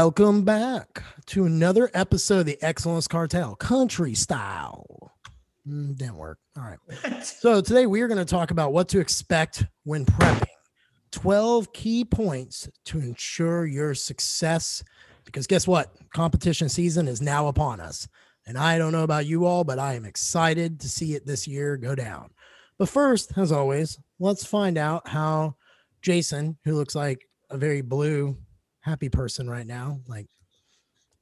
[0.00, 5.12] Welcome back to another episode of the Excellence Cartel Country Style.
[5.68, 6.38] Mm, didn't work.
[6.56, 7.24] All right.
[7.24, 10.46] So today we are going to talk about what to expect when prepping.
[11.10, 14.84] 12 key points to ensure your success.
[15.24, 15.92] Because guess what?
[16.14, 18.06] Competition season is now upon us.
[18.46, 21.48] And I don't know about you all, but I am excited to see it this
[21.48, 22.30] year go down.
[22.78, 25.56] But first, as always, let's find out how
[26.02, 28.36] Jason, who looks like a very blue,
[28.80, 30.26] happy person right now, like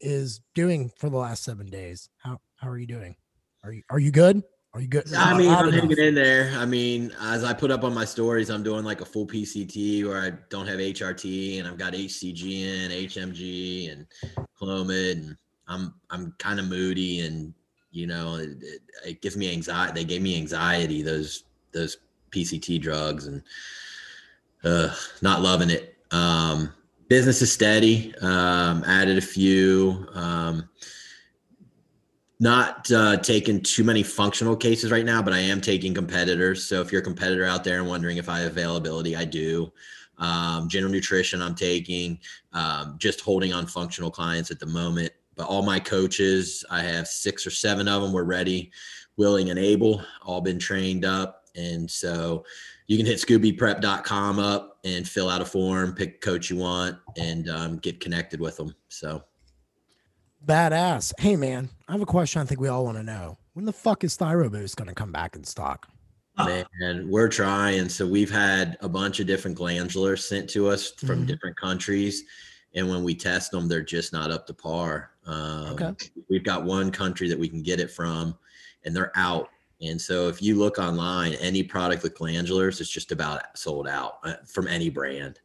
[0.01, 2.09] is doing for the last seven days.
[2.19, 3.17] How how are you doing?
[3.65, 4.43] Are you are you good?
[4.75, 5.13] Are you good?
[5.15, 6.53] I mean, I'm hanging in there.
[6.55, 10.05] I mean, as I put up on my stories, I'm doing like a full PCT
[10.05, 14.07] where I don't have HRT and I've got HCG and HMG and
[14.61, 17.55] Clomid and I'm I'm kind of moody and
[17.91, 19.95] you know it, it, it, gives me anxiety.
[19.95, 21.97] They gave me anxiety those those
[22.31, 23.43] PCT drugs and
[24.63, 25.97] uh, not loving it.
[26.11, 26.73] Um,
[27.09, 28.15] business is steady.
[28.21, 30.07] Um, added a few.
[30.15, 30.69] Um,
[32.39, 36.65] not uh, taking too many functional cases right now, but I am taking competitors.
[36.67, 39.73] So if you're a competitor out there and wondering if I have availability, I do.
[40.19, 42.19] Um, general nutrition, I'm taking.
[42.53, 45.13] Um, just holding on functional clients at the moment.
[45.35, 48.71] But all my coaches, I have six or seven of them, were ready,
[49.17, 50.03] willing, and able.
[50.23, 52.45] All been trained up, and so
[52.87, 56.97] you can hit scoobyprep.com up and fill out a form, pick a coach you want,
[57.17, 58.75] and um, get connected with them.
[58.89, 59.23] So
[60.45, 61.13] badass.
[61.19, 62.41] Hey man, I have a question.
[62.41, 63.37] I think we all want to know.
[63.55, 65.89] When the fuck is ThyroBoost going to come back in stock?
[66.39, 67.89] Man, we're trying.
[67.89, 71.25] So we've had a bunch of different glandulars sent to us from mm-hmm.
[71.25, 72.25] different countries,
[72.75, 75.13] and when we test them, they're just not up to par.
[75.25, 75.95] Um, okay.
[76.29, 78.37] We've got one country that we can get it from,
[78.85, 79.49] and they're out
[79.81, 84.19] and so if you look online, any product with glandulars is just about sold out
[84.25, 85.41] uh, from any brand.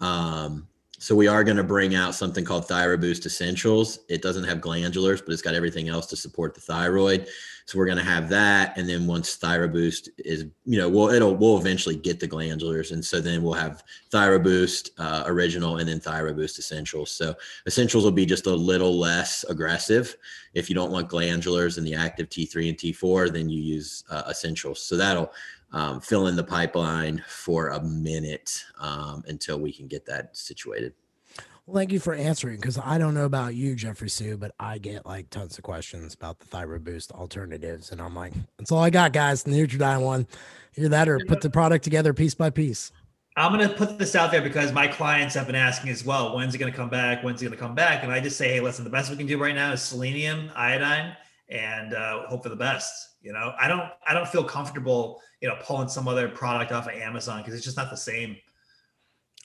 [0.00, 0.66] Um,
[0.98, 4.00] so we are going to bring out something called ThyroBoost Essentials.
[4.08, 7.28] It doesn't have glandulars, but it's got everything else to support the thyroid.
[7.66, 11.34] So we're going to have that, and then once ThyroBoost is, you know, we'll it'll
[11.34, 15.98] we'll eventually get the glandulars, and so then we'll have ThyroBoost uh, Original and then
[15.98, 17.10] ThyroBoost Essentials.
[17.10, 17.34] So
[17.66, 20.16] Essentials will be just a little less aggressive.
[20.54, 24.22] If you don't want glandulars and the active T3 and T4, then you use uh,
[24.30, 24.80] Essentials.
[24.80, 25.32] So that'll
[25.72, 30.94] um, fill in the pipeline for a minute um, until we can get that situated.
[31.66, 34.78] Well, thank you for answering because I don't know about you, Jeffrey Su, but I
[34.78, 37.90] get like tons of questions about the thyroid boost alternatives.
[37.90, 39.42] And I'm like, that's all I got, guys.
[39.42, 40.28] The Nutridyne one.
[40.76, 42.92] Either that or put the product together piece by piece.
[43.36, 46.34] I'm going to put this out there because my clients have been asking as well,
[46.34, 47.22] when's it going to come back?
[47.22, 48.02] When's it going to come back?
[48.02, 50.50] And I just say, hey, listen, the best we can do right now is selenium,
[50.54, 51.16] iodine,
[51.48, 53.15] and uh, hope for the best.
[53.26, 56.86] You know, I don't, I don't feel comfortable, you know, pulling some other product off
[56.86, 58.36] of Amazon because it's just not the same.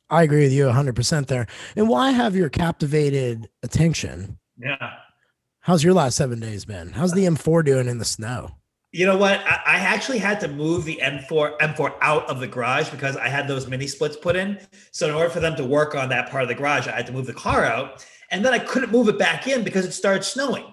[0.08, 1.48] I agree with you 100% there.
[1.76, 4.38] And why have your captivated attention?
[4.56, 4.94] Yeah.
[5.62, 6.92] How's your last seven days been?
[6.92, 8.52] How's the uh, M4 doing in the snow?
[8.92, 9.40] You know what?
[9.40, 13.30] I, I actually had to move the M4 M4 out of the garage because I
[13.30, 14.60] had those mini splits put in.
[14.92, 17.08] So in order for them to work on that part of the garage, I had
[17.08, 18.06] to move the car out.
[18.32, 20.64] And then I couldn't move it back in because it started snowing.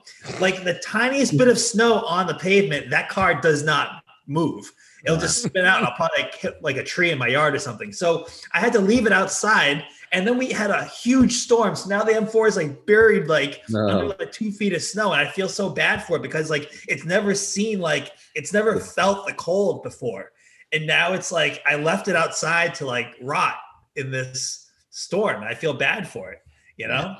[0.41, 4.73] Like the tiniest bit of snow on the pavement, that car does not move.
[5.05, 7.59] It'll just spin out and I'll probably hit like a tree in my yard or
[7.59, 7.93] something.
[7.93, 9.85] So I had to leave it outside.
[10.13, 11.77] And then we had a huge storm.
[11.77, 13.89] So now the M4 is like buried like no.
[13.89, 15.13] under like two feet of snow.
[15.13, 18.79] And I feel so bad for it because like it's never seen like it's never
[18.79, 20.33] felt the cold before.
[20.73, 23.57] And now it's like I left it outside to like rot
[23.97, 25.43] in this storm.
[25.43, 26.39] I feel bad for it,
[26.77, 27.17] you know?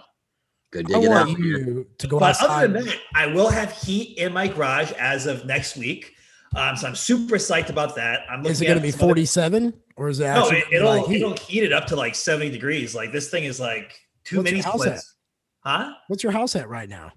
[0.71, 1.29] Good to get out.
[1.31, 2.65] You to go but outside.
[2.65, 6.15] other than that, I will have heat in my garage as of next week.
[6.57, 8.21] Um, so I'm super psyched about that.
[8.31, 8.53] I'm looking.
[8.53, 10.25] Is it going to be 47 or is it?
[10.25, 12.95] No, it, will like it'll heat it up to like 70 degrees.
[12.95, 15.15] Like this thing is like too What's mini splits.
[15.61, 15.93] Huh?
[16.09, 17.13] What's your house at right now?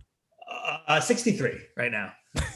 [0.88, 2.14] Uh, 63 right now.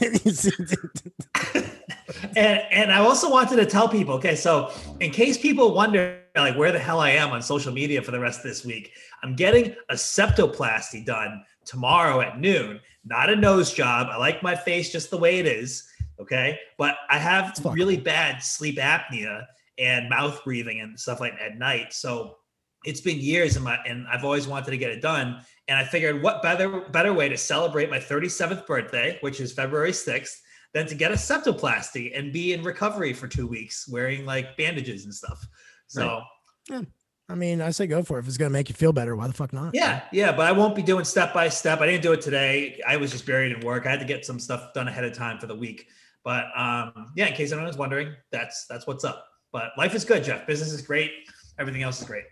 [2.36, 4.70] and and I also wanted to tell people, okay, so
[5.00, 8.20] in case people wonder like where the hell I am on social media for the
[8.20, 8.92] rest of this week,
[9.22, 12.80] I'm getting a septoplasty done tomorrow at noon.
[13.04, 14.08] Not a nose job.
[14.10, 15.88] I like my face just the way it is.
[16.20, 16.58] Okay.
[16.78, 19.44] But I have really bad sleep apnea
[19.78, 21.92] and mouth breathing and stuff like at night.
[21.92, 22.36] So
[22.84, 25.40] it's been years and my and I've always wanted to get it done.
[25.68, 29.92] And I figured what better better way to celebrate my 37th birthday, which is February
[29.92, 30.40] 6th,
[30.72, 35.04] than to get a septoplasty and be in recovery for two weeks wearing like bandages
[35.04, 35.46] and stuff.
[35.86, 36.22] So
[36.68, 36.82] yeah.
[37.28, 38.20] I mean, I say go for it.
[38.20, 39.74] If it's going to make you feel better, why the fuck not?
[39.74, 41.80] Yeah, yeah, but I won't be doing step by step.
[41.80, 42.80] I didn't do it today.
[42.86, 43.84] I was just buried in work.
[43.86, 45.88] I had to get some stuff done ahead of time for the week.
[46.22, 49.26] But um, yeah, in case anyone's wondering, that's that's what's up.
[49.52, 50.46] But life is good, Jeff.
[50.46, 51.10] Business is great.
[51.58, 52.24] Everything else is great.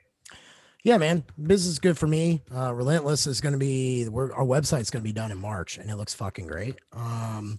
[0.84, 2.42] yeah, man, business is good for me.
[2.54, 5.90] Uh, Relentless is going to be our website's going to be done in March, and
[5.90, 6.76] it looks fucking great.
[6.92, 7.58] Um,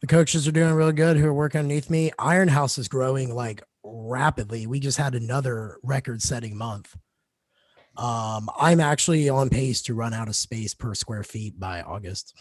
[0.00, 2.12] the coaches are doing really good who are working underneath me.
[2.18, 4.66] Iron House is growing like rapidly.
[4.66, 6.96] We just had another record-setting month.
[7.96, 12.34] Um, I'm actually on pace to run out of space per square feet by August.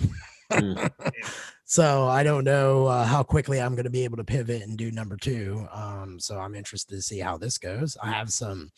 [0.52, 0.92] mm.
[1.66, 4.78] so I don't know uh, how quickly I'm going to be able to pivot and
[4.78, 5.66] do number two.
[5.72, 7.96] Um, so I'm interested to see how this goes.
[8.04, 8.70] I have some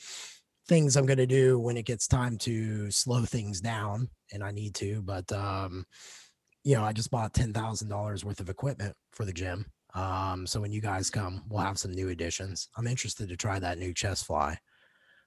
[0.67, 4.51] things I'm going to do when it gets time to slow things down, and I
[4.51, 5.01] need to.
[5.01, 5.85] But um,
[6.63, 9.65] you know, I just bought ten thousand dollars worth of equipment for the gym.
[9.97, 12.69] Um, so when you guys come, we'll have some new additions.
[12.77, 14.59] I'm interested to try that new chest fly.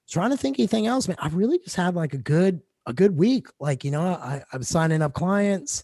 [0.09, 1.17] Trying to think anything else, man.
[1.21, 3.49] I've really just had like a good a good week.
[3.59, 5.83] Like you know, I, I'm signing up clients.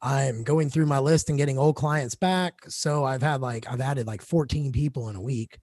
[0.00, 2.54] I'm going through my list and getting old clients back.
[2.68, 5.58] So I've had like I've added like 14 people in a week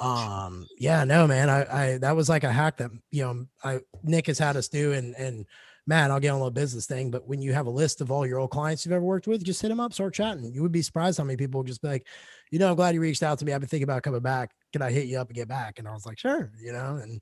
[0.00, 3.78] um yeah no man I, I that was like a hack that you know i
[4.02, 5.46] nick has had us do and and
[5.86, 8.10] man i'll get on a little business thing but when you have a list of
[8.10, 10.62] all your old clients you've ever worked with just hit them up start chatting you
[10.62, 12.06] would be surprised how many people just be like
[12.50, 14.52] you know i'm glad you reached out to me i've been thinking about coming back
[14.72, 16.98] can i hit you up and get back and i was like sure you know
[17.02, 17.20] and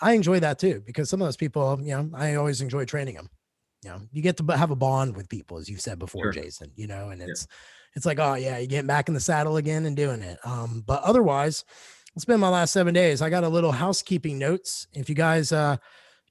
[0.00, 3.14] i enjoy that too because some of those people you know i always enjoy training
[3.14, 3.28] them
[3.82, 6.42] you know you get to have a bond with people as you've said before sure.
[6.42, 7.56] jason you know and it's yeah.
[7.94, 10.82] it's like oh yeah you get back in the saddle again and doing it um
[10.86, 11.64] but otherwise
[12.18, 13.22] it's been my last seven days.
[13.22, 14.88] I got a little housekeeping notes.
[14.92, 15.76] If you guys uh,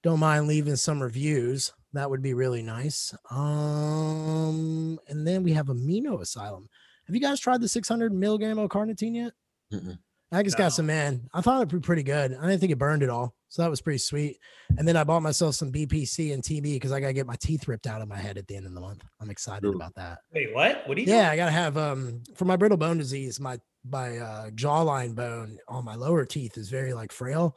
[0.07, 3.13] don't mind leaving some reviews, that would be really nice.
[3.29, 6.69] Um, and then we have Amino Asylum.
[7.07, 9.33] Have you guys tried the 600 milligram of carnitine yet?
[9.73, 9.97] Mm-mm.
[10.31, 10.63] I just no.
[10.65, 11.27] got some man.
[11.33, 12.33] I thought it'd be pretty good.
[12.33, 13.33] I didn't think it burned at all.
[13.49, 14.37] So that was pretty sweet.
[14.77, 17.67] And then I bought myself some BPC and TB because I gotta get my teeth
[17.67, 19.03] ripped out of my head at the end of the month.
[19.21, 19.75] I'm excited Ooh.
[19.75, 20.19] about that.
[20.33, 20.87] Wait, what?
[20.87, 21.07] What do you?
[21.09, 21.31] Yeah, doing?
[21.31, 23.39] I gotta have um for my brittle bone disease.
[23.39, 23.57] My
[23.89, 27.55] my uh, jawline bone on my lower teeth is very like frail.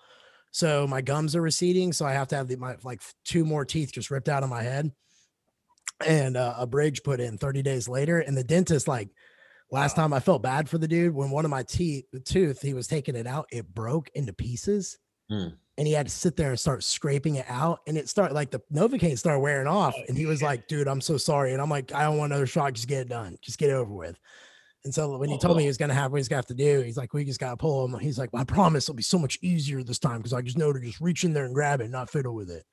[0.52, 1.92] So my gums are receding.
[1.92, 4.50] So I have to have the, my like two more teeth just ripped out of
[4.50, 4.90] my head
[6.06, 8.20] and uh, a bridge put in 30 days later.
[8.20, 9.08] And the dentist, like
[9.70, 10.04] last wow.
[10.04, 12.74] time I felt bad for the dude when one of my teeth, the tooth, he
[12.74, 14.98] was taking it out, it broke into pieces.
[15.30, 15.54] Mm.
[15.78, 17.80] And he had to sit there and start scraping it out.
[17.86, 19.94] And it started like the Novocaine started wearing off.
[19.96, 21.52] Oh, and he was like, dude, I'm so sorry.
[21.52, 22.74] And I'm like, I don't want another shot.
[22.74, 23.38] Just get it done.
[23.40, 24.18] Just get it over with.
[24.84, 25.70] And so when he told me he uh-huh.
[25.70, 27.56] was going to have what he's got to do, he's like, we just got to
[27.56, 27.98] pull him.
[27.98, 30.56] He's like, well, I promise it'll be so much easier this time because I just
[30.56, 32.64] know to just reach in there and grab it, not fiddle with it.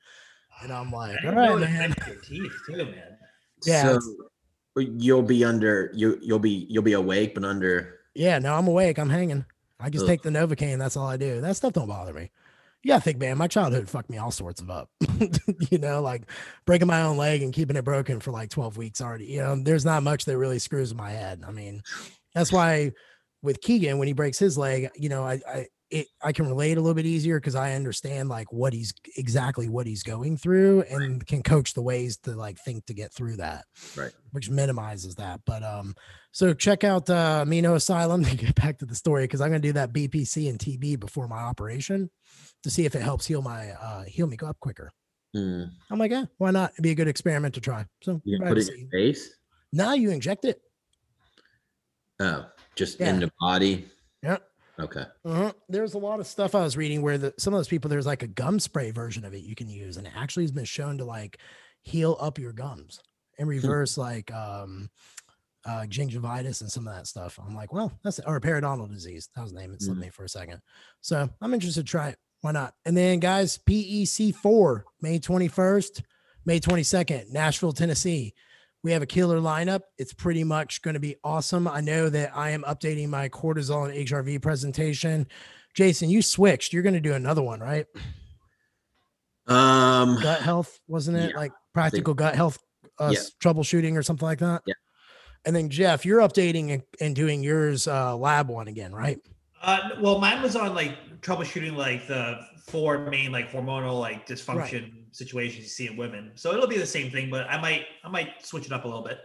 [0.63, 1.93] And I'm ah, like, all right, man.
[2.23, 3.17] Teeth too, man.
[3.65, 3.97] Yeah.
[3.99, 3.99] So
[4.77, 6.17] you'll be under you.
[6.21, 7.99] You'll be you'll be awake, but under.
[8.15, 8.97] Yeah, no, I'm awake.
[8.97, 9.45] I'm hanging.
[9.79, 10.07] I just Ugh.
[10.07, 10.79] take the Novocaine.
[10.79, 11.41] That's all I do.
[11.41, 12.31] That stuff don't bother me
[12.83, 14.89] yeah, I think, man, my childhood fucked me all sorts of up.
[15.71, 16.23] you know, like
[16.65, 19.25] breaking my own leg and keeping it broken for like 12 weeks already.
[19.25, 21.43] You know, there's not much that really screws my head.
[21.47, 21.81] I mean,
[22.33, 22.91] that's why
[23.41, 26.77] with Keegan, when he breaks his leg, you know, I, I, it, I can relate
[26.77, 30.83] a little bit easier because I understand like what he's exactly what he's going through
[30.89, 33.65] and can coach the ways to like think to get through that.
[33.95, 34.11] Right.
[34.31, 35.41] Which minimizes that.
[35.45, 35.95] But um,
[36.37, 39.59] so check out uh Amino Asylum to get back to the story because I'm gonna
[39.59, 42.11] do that BPC and TB before my operation
[42.61, 44.91] to see if it helps heal my uh heal me up quicker.
[45.35, 45.71] Mm.
[45.89, 46.73] I'm like, yeah, why not?
[46.73, 47.87] It'd be a good experiment to try.
[48.03, 49.35] So you put it in your face.
[49.73, 50.61] Now you inject it.
[52.19, 52.45] Oh,
[52.75, 53.09] just yeah.
[53.09, 53.87] in the body.
[54.21, 54.37] Yeah.
[54.79, 55.05] Okay.
[55.25, 55.53] Uh-huh.
[55.69, 58.05] There's a lot of stuff I was reading where the, some of those people there's
[58.05, 60.65] like a gum spray version of it you can use, and it actually has been
[60.65, 61.39] shown to like
[61.81, 62.99] heal up your gums
[63.39, 63.55] and hmm.
[63.55, 64.91] reverse like um
[65.67, 67.39] uh gingivitis and some of that stuff.
[67.45, 68.25] I'm like, well, that's it.
[68.27, 69.29] or periodontal disease.
[69.35, 69.73] That was the name.
[69.73, 70.03] It slipped mm.
[70.03, 70.61] me for a second.
[71.01, 72.17] So I'm interested to try it.
[72.41, 72.73] Why not?
[72.85, 76.03] And then, guys, PEC 4, May 21st,
[76.45, 78.33] May 22nd, Nashville, Tennessee.
[78.83, 79.81] We have a killer lineup.
[79.97, 81.67] It's pretty much going to be awesome.
[81.67, 85.27] I know that I am updating my cortisol and HRV presentation.
[85.73, 86.73] Jason, you switched.
[86.73, 87.85] You're going to do another one, right?
[89.47, 91.31] Um, gut health, wasn't it?
[91.31, 92.59] Yeah, like practical gut health
[92.99, 93.19] uh, yeah.
[93.43, 94.61] troubleshooting or something like that.
[94.65, 94.73] Yeah.
[95.47, 99.17] And then Jeff, you're updating and, doing yours uh, lab one again, right?
[99.63, 102.37] Uh, well, mine was on like troubleshooting like the
[102.67, 104.91] four main like hormonal like dysfunction right.
[105.13, 106.33] situations you see in women.
[106.35, 108.87] So it'll be the same thing, but I might I might switch it up a
[108.89, 109.19] little bit.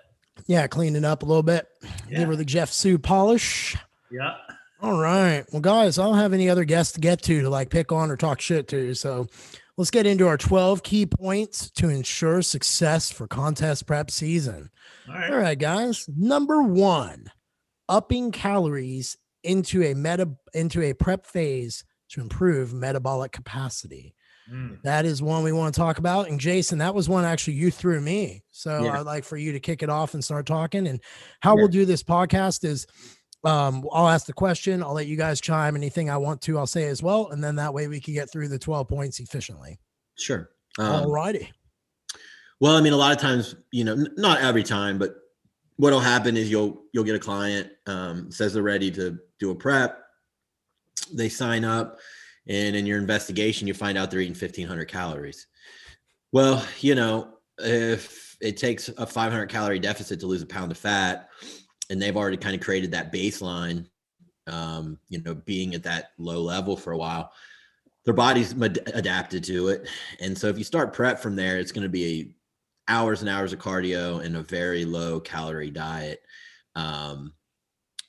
[0.46, 1.66] Yeah, clean it up a little bit.
[2.08, 2.20] Yeah.
[2.20, 3.76] Give her the Jeff Su polish.
[4.12, 4.36] Yeah.
[4.80, 5.44] All right.
[5.50, 8.12] Well, guys, I don't have any other guests to get to to like pick on
[8.12, 8.94] or talk shit to.
[8.94, 9.26] So
[9.82, 14.70] let's get into our 12 key points to ensure success for contest prep season.
[15.08, 15.32] All right.
[15.32, 16.06] All right, guys.
[16.16, 17.32] Number one,
[17.88, 24.14] upping calories into a meta into a prep phase to improve metabolic capacity.
[24.48, 24.80] Mm.
[24.84, 26.28] That is one we want to talk about.
[26.28, 28.44] And Jason, that was one actually you threw me.
[28.52, 29.00] So yeah.
[29.00, 30.86] I'd like for you to kick it off and start talking.
[30.86, 31.00] And
[31.40, 31.62] how yeah.
[31.62, 32.86] we'll do this podcast is
[33.44, 34.82] Um, I'll ask the question.
[34.82, 35.74] I'll let you guys chime.
[35.74, 38.30] Anything I want to, I'll say as well, and then that way we can get
[38.30, 39.78] through the 12 points efficiently.
[40.16, 40.50] Sure.
[40.78, 41.50] Um, All righty.
[42.60, 45.16] Well, I mean, a lot of times, you know, n- not every time, but
[45.76, 49.54] what'll happen is you'll you'll get a client um, says they're ready to do a
[49.54, 49.98] prep.
[51.12, 51.98] They sign up,
[52.46, 55.48] and in your investigation, you find out they're eating 1,500 calories.
[56.30, 60.78] Well, you know, if it takes a 500 calorie deficit to lose a pound of
[60.78, 61.28] fat,
[61.90, 63.86] and they've already kind of created that baseline,
[64.46, 67.32] um, you know, being at that low level for a while,
[68.04, 69.88] their body's adapted to it.
[70.20, 72.34] And so if you start prep from there, it's going to be
[72.88, 76.22] hours and hours of cardio and a very low calorie diet.
[76.74, 77.34] Um,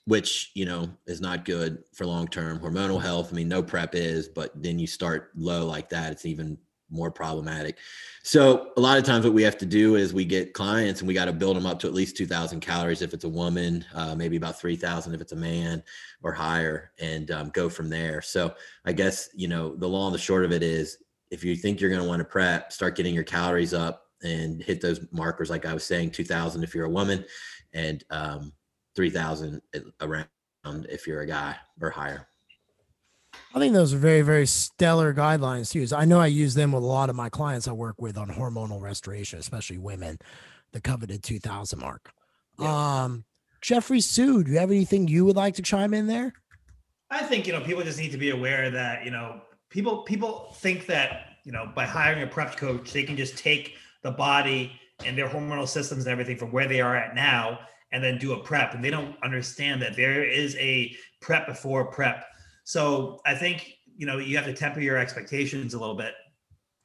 [0.06, 3.30] which you know is not good for long term hormonal health.
[3.32, 6.58] I mean, no prep is, but then you start low like that, it's even
[6.90, 7.78] more problematic.
[8.24, 11.08] So a lot of times what we have to do is we get clients and
[11.08, 13.84] we got to build them up to at least 2000 calories if it's a woman,
[13.94, 15.84] uh, maybe about 3000 if it's a man
[16.22, 18.22] or higher and um, go from there.
[18.22, 18.54] So
[18.86, 20.98] I guess, you know, the long and the short of it is
[21.32, 24.62] if you think you're going to want to prep, start getting your calories up and
[24.62, 25.50] hit those markers.
[25.50, 27.26] Like I was saying, 2000 if you're a woman
[27.74, 28.54] and um,
[28.96, 29.62] 3000
[30.02, 30.28] around
[30.90, 32.28] if you're a guy or higher.
[33.56, 35.94] I think those are very, very stellar guidelines to use.
[35.94, 38.28] I know I use them with a lot of my clients I work with on
[38.30, 40.18] hormonal restoration, especially women,
[40.72, 42.12] the coveted 2000 mark.
[42.58, 43.04] Yeah.
[43.04, 43.26] Um,
[43.62, 46.34] Jeffrey Su, do you have anything you would like to chime in there?
[47.12, 50.52] I think, you know, people just need to be aware that, you know, people, people
[50.58, 54.72] think that, you know, by hiring a prep coach, they can just take the body
[55.06, 57.60] and their hormonal systems and everything from where they are at now
[57.92, 58.74] and then do a prep.
[58.74, 62.26] And they don't understand that there is a prep before prep
[62.64, 66.14] so I think you know you have to temper your expectations a little bit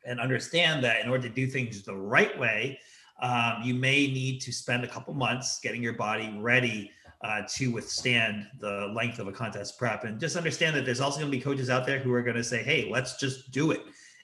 [0.04, 2.78] and understand that in order to do things the right way,
[3.20, 6.90] um, you may need to spend a couple months getting your body ready
[7.22, 10.04] uh, to withstand the length of a contest prep.
[10.04, 12.36] And just understand that there's also going to be coaches out there who are going
[12.36, 13.82] to say, "Hey, let's just do it,"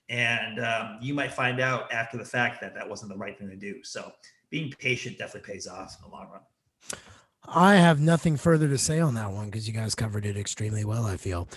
[0.08, 3.48] and um, you might find out after the fact that that wasn't the right thing
[3.50, 3.82] to do.
[3.82, 4.12] So
[4.50, 6.42] being patient definitely pays off in the long run.
[7.46, 10.84] I have nothing further to say on that one because you guys covered it extremely
[10.84, 11.48] well, I feel.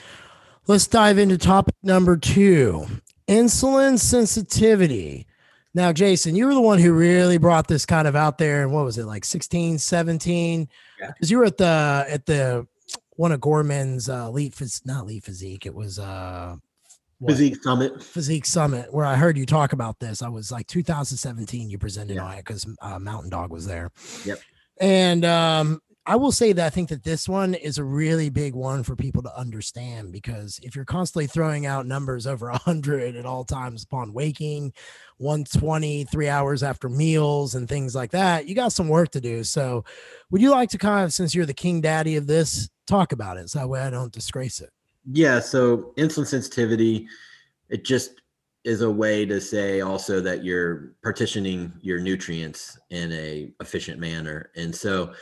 [0.67, 2.88] Let's dive into topic number two
[3.27, 5.27] insulin sensitivity.
[5.74, 8.63] Now, Jason, you were the one who really brought this kind of out there.
[8.63, 10.67] And what was it, like 16, 17?
[11.00, 11.27] Because yeah.
[11.29, 12.67] you were at the, at the,
[13.12, 15.65] one of Gorman's uh, elite, phys- not elite physique.
[15.65, 16.56] It was uh,
[17.20, 17.32] what?
[17.32, 18.03] Physique Summit.
[18.03, 20.22] Physique Summit, where I heard you talk about this.
[20.22, 21.70] I was like 2017.
[21.70, 22.24] You presented yeah.
[22.24, 23.91] on it because uh, Mountain Dog was there.
[24.25, 24.39] Yep.
[24.80, 28.56] And um, I will say that I think that this one is a really big
[28.56, 33.26] one for people to understand because if you're constantly throwing out numbers over 100 at
[33.26, 34.72] all times upon waking,
[35.18, 39.44] 120, three hours after meals, and things like that, you got some work to do.
[39.44, 39.84] So,
[40.32, 43.36] would you like to kind of, since you're the king daddy of this, talk about
[43.36, 44.70] it so that way I don't disgrace it?
[45.12, 45.42] Yeah.
[45.42, 47.08] So, insulin sensitivity,
[47.68, 48.22] it just
[48.64, 54.52] is a way to say also that you're partitioning your nutrients in a efficient manner.
[54.56, 55.14] And so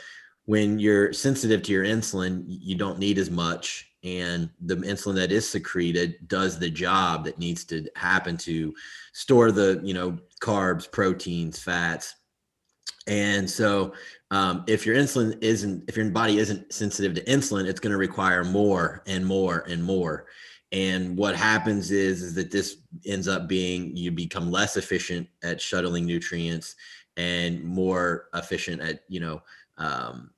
[0.46, 3.92] when you're sensitive to your insulin you don't need as much.
[4.02, 8.72] And the insulin that is secreted does the job that needs to happen to
[9.12, 12.14] store the you know carbs proteins fats.
[13.08, 13.94] And so
[14.30, 17.96] um, if your insulin isn't if your body isn't sensitive to insulin it's going to
[17.98, 20.26] require more and more and more
[20.72, 25.60] and what happens is is that this ends up being you become less efficient at
[25.60, 26.74] shuttling nutrients
[27.16, 29.42] and more efficient at you know
[29.78, 30.30] um,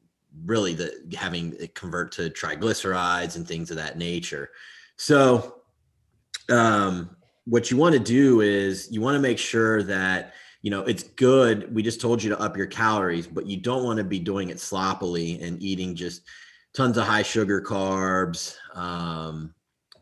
[0.44, 4.50] really the having it convert to triglycerides and things of that nature.
[4.96, 5.62] So
[6.48, 10.82] um, what you want to do is you want to make sure that you know
[10.82, 14.04] it's good we just told you to up your calories but you don't want to
[14.04, 16.22] be doing it sloppily and eating just
[16.74, 19.54] tons of high sugar carbs um,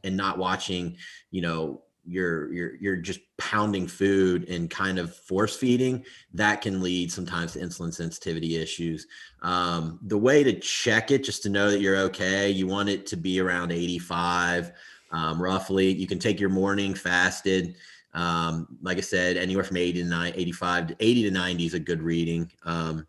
[0.07, 0.97] and not watching,
[1.31, 6.81] you know, you're you're you're just pounding food and kind of force feeding that can
[6.81, 9.07] lead sometimes to insulin sensitivity issues.
[9.43, 13.07] Um, the way to check it just to know that you're okay you want it
[13.07, 14.73] to be around 85
[15.11, 15.93] um, roughly.
[15.93, 17.75] You can take your morning fasted
[18.17, 21.75] um, like i said anywhere from 80 to 9 85 to 80 to 90 is
[21.75, 22.51] a good reading.
[22.65, 23.07] Um,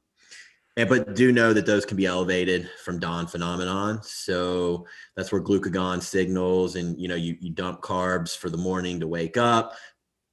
[0.77, 3.99] and, but do know that those can be elevated from dawn phenomenon.
[4.03, 8.99] So that's where glucagon signals, and you know, you, you dump carbs for the morning
[8.99, 9.73] to wake up.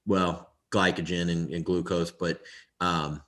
[0.06, 2.42] Well, glycogen and, and glucose, but
[2.80, 3.22] um,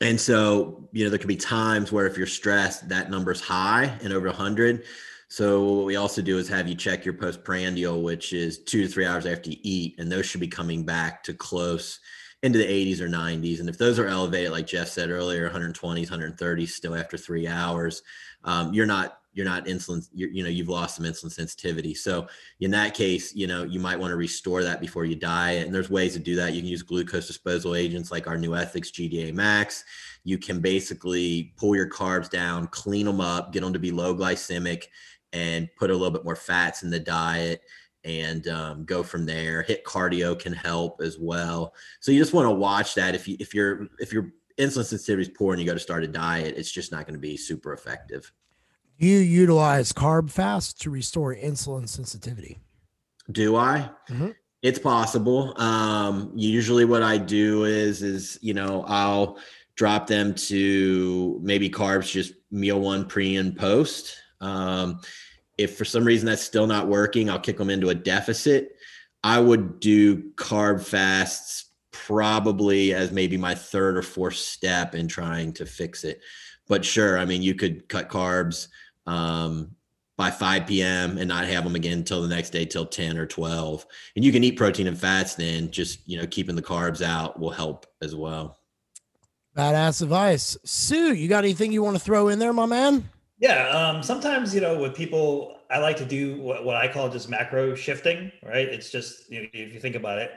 [0.00, 3.96] and so you know, there could be times where if you're stressed, that number's high
[4.02, 4.84] and over 100.
[5.28, 8.88] So what we also do is have you check your postprandial, which is two to
[8.88, 12.00] three hours after you eat, and those should be coming back to close
[12.42, 13.60] into the 80s or 90s.
[13.60, 18.02] And if those are elevated, like Jeff said earlier, 120s, 130s still after three hours,
[18.44, 21.94] um, you're not you're not insulin you're, you know you've lost some insulin sensitivity.
[21.94, 22.26] So
[22.60, 25.74] in that case you know you might want to restore that before you diet and
[25.74, 26.52] there's ways to do that.
[26.52, 29.84] You can use glucose disposal agents like our new ethics gda max.
[30.24, 34.14] You can basically pull your carbs down clean them up get them to be low
[34.14, 34.84] glycemic
[35.32, 37.62] and put a little bit more fats in the diet
[38.04, 42.46] and um, go from there HIIT cardio can help as well so you just want
[42.46, 45.66] to watch that if you if you're if your insulin sensitivity is poor and you
[45.66, 48.32] go to start a diet it's just not going to be super effective
[48.98, 52.60] Do you utilize carb fast to restore insulin sensitivity.
[53.30, 53.90] Do I?
[54.08, 54.30] Mm-hmm.
[54.62, 55.60] It's possible.
[55.60, 59.38] Um, usually what I do is, is, you know, I'll
[59.74, 64.16] drop them to maybe carbs, just meal one pre and post.
[64.40, 65.00] Um,
[65.58, 68.76] if for some reason that's still not working, I'll kick them into a deficit.
[69.24, 75.52] I would do carb fasts probably as maybe my third or fourth step in trying
[75.54, 76.20] to fix it.
[76.68, 78.68] But sure, I mean, you could cut carbs
[79.06, 79.72] um,
[80.16, 81.18] by 5 p.m.
[81.18, 83.86] and not have them again until the next day till 10 or 12.
[84.16, 87.38] And you can eat protein and fats then just, you know, keeping the carbs out
[87.38, 88.58] will help as well.
[89.56, 90.56] Badass advice.
[90.64, 93.08] Su, you got anything you want to throw in there, my man?
[93.42, 93.68] Yeah.
[93.68, 97.28] Um, sometimes, you know, with people, I like to do what, what I call just
[97.28, 98.68] macro shifting, right?
[98.68, 100.30] It's just, you know, if you think about it.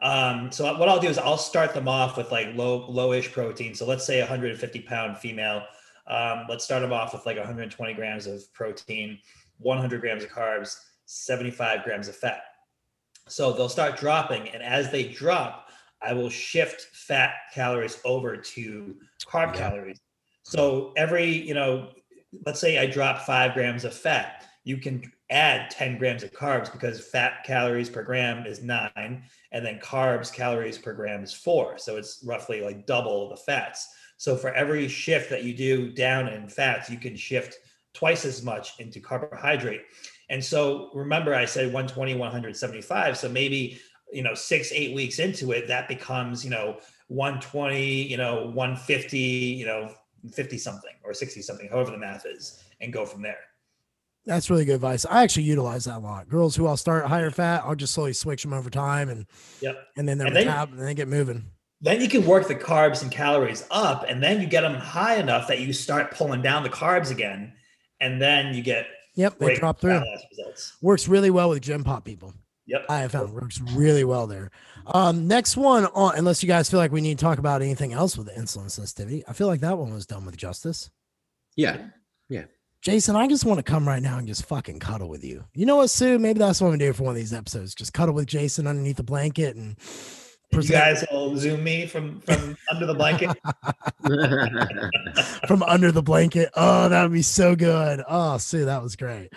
[0.00, 3.74] Um, so what I'll do is I'll start them off with like low, lowish protein.
[3.74, 5.64] So let's say 150 pound female
[6.06, 9.18] um, let's start them off with like 120 grams of protein,
[9.58, 10.76] 100 grams of carbs,
[11.06, 12.42] 75 grams of fat.
[13.28, 14.48] So they'll start dropping.
[14.48, 15.68] And as they drop,
[16.00, 19.70] I will shift fat calories over to carb yeah.
[19.70, 20.00] calories.
[20.42, 21.90] So every, you know,
[22.46, 26.70] let's say I drop five grams of fat, you can add 10 grams of carbs
[26.70, 31.78] because fat calories per gram is nine, and then carbs calories per gram is four.
[31.78, 33.88] So it's roughly like double the fats.
[34.18, 37.56] So for every shift that you do down in fats, you can shift
[37.92, 39.82] twice as much into carbohydrate.
[40.30, 43.18] And so remember, I said 120, 175.
[43.18, 43.80] So maybe,
[44.12, 49.18] you know, six, eight weeks into it, that becomes, you know, 120, you know, 150,
[49.18, 49.92] you know,
[50.30, 53.38] 50 something or 60 something, however the math is, and go from there.
[54.24, 55.04] That's really good advice.
[55.04, 56.28] I actually utilize that a lot.
[56.28, 59.26] Girls who I'll start higher fat, I'll just slowly switch them over time and
[59.60, 59.88] yep.
[59.96, 61.44] and then they're and then, and they get moving.
[61.80, 65.16] Then you can work the carbs and calories up, and then you get them high
[65.16, 67.52] enough that you start pulling down the carbs again,
[68.00, 70.00] and then you get yep, they drop through.
[70.30, 70.76] Results.
[70.80, 72.32] Works really well with gen pop people.
[72.66, 74.50] Yep, I have found works really well there.
[74.86, 77.92] Um, next one on, unless you guys feel like we need to talk about anything
[77.92, 80.90] else with the insulin sensitivity, I feel like that one was done with justice.
[81.56, 81.78] Yeah,
[82.28, 82.44] yeah.
[82.80, 85.44] Jason, I just want to come right now and just fucking cuddle with you.
[85.54, 86.18] You know what, Su?
[86.18, 87.74] Maybe that's what I'm gonna do for one of these episodes.
[87.74, 89.76] Just cuddle with Jason underneath the blanket and
[90.52, 93.30] you guys will zoom me from from under the blanket.
[95.48, 96.50] from under the blanket.
[96.54, 98.02] Oh, that would be so good.
[98.06, 99.30] Oh, Su, that was great.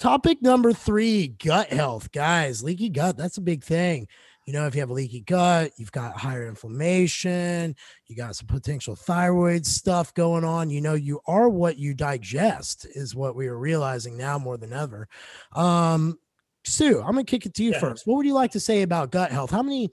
[0.00, 2.64] Topic number three: gut health, guys.
[2.64, 3.18] Leaky gut.
[3.18, 4.08] That's a big thing.
[4.46, 8.46] You know, if you have a leaky gut, you've got higher inflammation, you got some
[8.46, 10.70] potential thyroid stuff going on.
[10.70, 14.72] You know, you are what you digest, is what we are realizing now more than
[14.72, 15.06] ever.
[15.54, 16.18] Um,
[16.64, 17.80] Su, I'm gonna kick it to you yeah.
[17.80, 18.06] first.
[18.06, 19.50] What would you like to say about gut health?
[19.50, 19.90] How many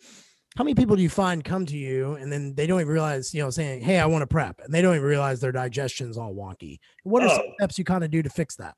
[0.55, 3.33] how many people do you find come to you and then they don't even realize,
[3.33, 6.17] you know, saying, Hey, I want to prep and they don't even realize their digestion's
[6.17, 6.79] all wonky.
[7.03, 7.35] What are oh.
[7.35, 8.75] some steps you kind of do to fix that?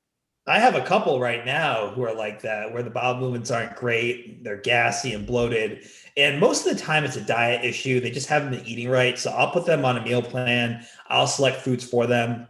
[0.50, 3.76] I have a couple right now who are like that, where the bowel movements aren't
[3.76, 4.44] great.
[4.44, 5.88] They're gassy and bloated.
[6.18, 8.00] And most of the time it's a diet issue.
[8.00, 9.18] They just haven't been eating right.
[9.20, 10.84] So I'll put them on a meal plan.
[11.08, 12.48] I'll select foods for them.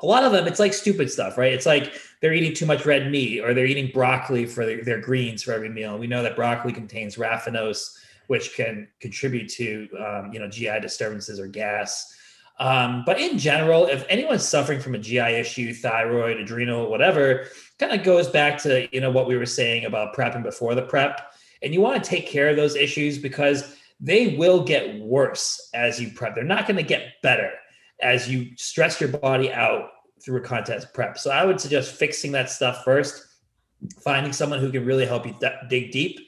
[0.00, 1.54] A lot of them, it's like stupid stuff, right?
[1.54, 5.00] It's like they're eating too much red meat or they're eating broccoli for their, their
[5.00, 5.98] greens for every meal.
[5.98, 11.40] We know that broccoli contains raffinose, which can contribute to um, you know GI disturbances
[11.40, 12.14] or gas.
[12.58, 17.46] Um, but in general, if anyone's suffering from a GI issue, thyroid, adrenal, whatever,
[17.78, 20.82] kind of goes back to you know what we were saying about prepping before the
[20.82, 25.70] prep, and you want to take care of those issues because they will get worse
[25.74, 26.34] as you prep.
[26.34, 27.50] They're not going to get better
[28.00, 29.90] as you stress your body out
[30.22, 31.18] through a contest prep.
[31.18, 33.24] So I would suggest fixing that stuff first,
[34.02, 36.18] finding someone who can really help you d- dig deep,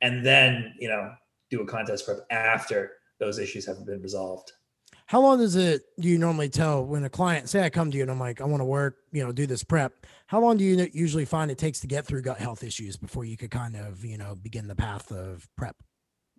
[0.00, 1.12] and then you know
[1.50, 4.52] do a contest prep after those issues have been resolved.
[5.10, 7.96] How long does it do you normally tell when a client say I come to
[7.96, 10.06] you and I'm like I want to work, you know, do this prep?
[10.28, 13.24] How long do you usually find it takes to get through gut health issues before
[13.24, 15.74] you could kind of, you know, begin the path of prep?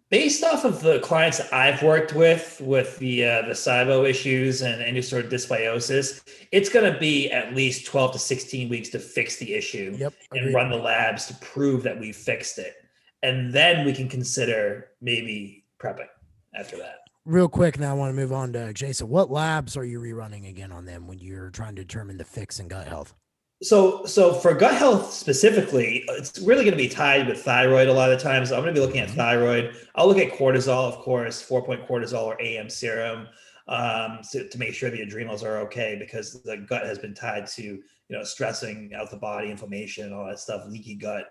[0.09, 4.61] Based off of the clients that I've worked with, with the uh, the SIBO issues
[4.61, 6.21] and any sort of dysbiosis,
[6.53, 10.13] it's going to be at least 12 to 16 weeks to fix the issue yep,
[10.31, 12.75] and run the labs to prove that we fixed it
[13.21, 16.07] and then we can consider maybe prepping.
[16.55, 17.00] after that.
[17.25, 19.07] Real quick, now I want to move on to Jason.
[19.07, 22.59] What labs are you rerunning again on them when you're trying to determine the fix
[22.59, 23.13] in gut health?
[23.61, 27.93] So, so for gut health specifically, it's really going to be tied with thyroid a
[27.93, 28.49] lot of times.
[28.49, 29.17] So I'm going to be looking at mm-hmm.
[29.17, 29.75] thyroid.
[29.93, 33.27] I'll look at cortisol, of course, four point cortisol or AM serum
[33.67, 37.45] um, to, to make sure the adrenals are okay because the gut has been tied
[37.47, 41.29] to you know stressing out the body, inflammation, all that stuff, leaky gut.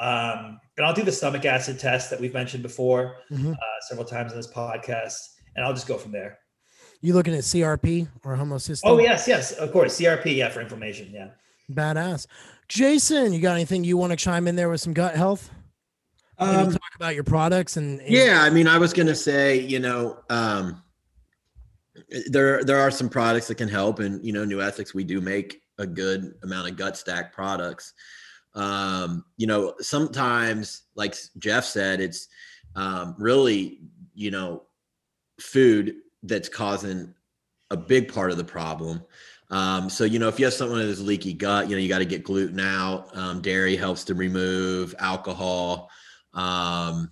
[0.00, 3.52] Um, and I'll do the stomach acid test that we've mentioned before mm-hmm.
[3.52, 3.56] uh,
[3.88, 5.16] several times in this podcast,
[5.56, 6.38] and I'll just go from there.
[7.00, 8.82] You looking at CRP or homocysteine?
[8.84, 11.30] Oh yes, yes, of course, CRP, yeah, for inflammation, yeah.
[11.70, 12.26] Badass.
[12.68, 15.50] Jason, you got anything you want to chime in there with some gut health?
[16.38, 19.80] Um, talk about your products and, and, yeah, I mean, I was gonna say, you
[19.80, 20.82] know, um,
[22.26, 25.20] there there are some products that can help, and you know, New Ethics, we do
[25.20, 27.92] make a good amount of gut stack products.
[28.54, 32.28] Um, you know, sometimes, like Jeff said, it's
[32.74, 33.80] um, really,
[34.14, 34.64] you know,
[35.40, 37.14] food that's causing
[37.70, 39.02] a big part of the problem.
[39.50, 41.88] Um, so you know, if you have someone that has leaky gut, you know, you
[41.88, 43.16] got to get gluten out.
[43.16, 45.90] Um, dairy helps to remove alcohol.
[46.34, 47.10] Um,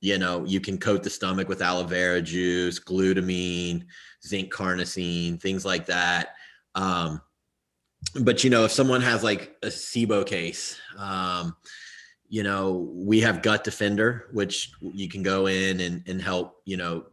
[0.00, 3.84] you know, you can coat the stomach with aloe vera juice, glutamine,
[4.24, 6.34] zinc carnosine, things like that.
[6.74, 7.20] Um,
[8.20, 11.56] but you know, if someone has like a SIBO case, um,
[12.28, 16.76] you know, we have Gut Defender, which you can go in and, and help, you
[16.76, 17.06] know,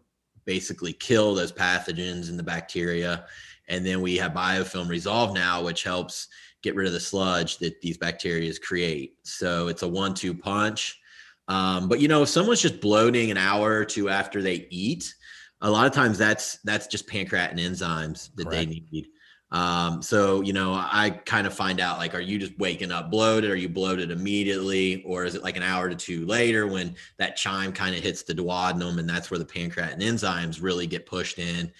[0.45, 3.25] basically kill those pathogens and the bacteria.
[3.67, 6.27] And then we have biofilm resolve now, which helps
[6.63, 9.15] get rid of the sludge that these bacteria create.
[9.23, 10.99] So it's a one two punch.
[11.47, 15.13] Um, but you know, if someone's just bloating an hour or two after they eat,
[15.61, 18.51] a lot of times that's that's just pancreatin enzymes that Correct.
[18.51, 19.07] they need.
[19.53, 23.09] Um, so you know, I kind of find out like, are you just waking up
[23.09, 23.51] bloated?
[23.51, 27.37] Are you bloated immediately, or is it like an hour to two later when that
[27.37, 31.39] chyme kind of hits the duodenum, and that's where the pancreatin enzymes really get pushed
[31.39, 31.71] in?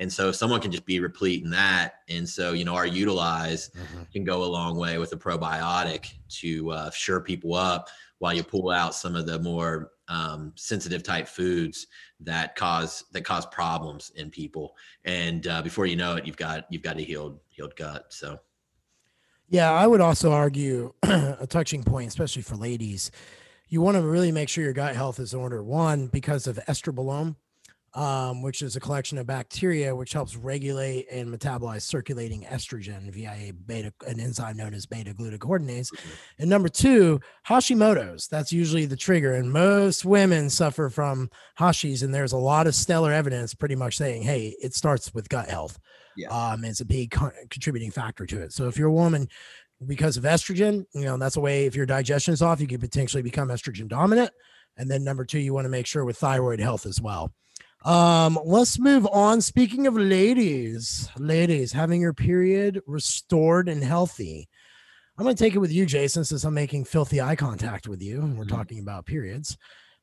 [0.00, 1.96] And so if someone can just be replete in that.
[2.08, 4.04] And so, you know, our utilize mm-hmm.
[4.12, 6.06] can go a long way with a probiotic
[6.40, 11.02] to uh, sure people up while you pull out some of the more um, sensitive
[11.02, 11.86] type foods
[12.18, 14.76] that cause that cause problems in people.
[15.04, 18.06] And uh, before you know it, you've got you've got a healed healed gut.
[18.10, 18.38] So,
[19.48, 23.10] yeah, I would also argue a touching point, especially for ladies.
[23.68, 25.62] You want to really make sure your gut health is in order.
[25.62, 27.36] One, because of estrobolome,
[27.94, 33.32] um, which is a collection of bacteria which helps regulate and metabolize circulating estrogen via
[33.32, 35.90] a beta, an enzyme known as beta glucuronidase.
[35.90, 36.10] Mm-hmm.
[36.38, 38.28] And number two, Hashimoto's.
[38.28, 42.02] That's usually the trigger, and most women suffer from Hashis.
[42.02, 45.48] And there's a lot of stellar evidence, pretty much saying, "Hey, it starts with gut
[45.48, 45.78] health."
[46.16, 46.28] Yeah.
[46.28, 48.52] Um, it's a big con- contributing factor to it.
[48.52, 49.28] So if you're a woman
[49.86, 51.66] because of estrogen, you know that's a way.
[51.66, 54.30] If your digestion is off, you could potentially become estrogen dominant.
[54.76, 57.32] And then number two, you want to make sure with thyroid health as well.
[57.84, 59.40] Um, let's move on.
[59.40, 64.48] Speaking of ladies, ladies having your period restored and healthy.
[65.16, 68.02] I'm going to take it with you, Jason, since I'm making filthy eye contact with
[68.02, 68.56] you and we're mm-hmm.
[68.56, 69.56] talking about periods.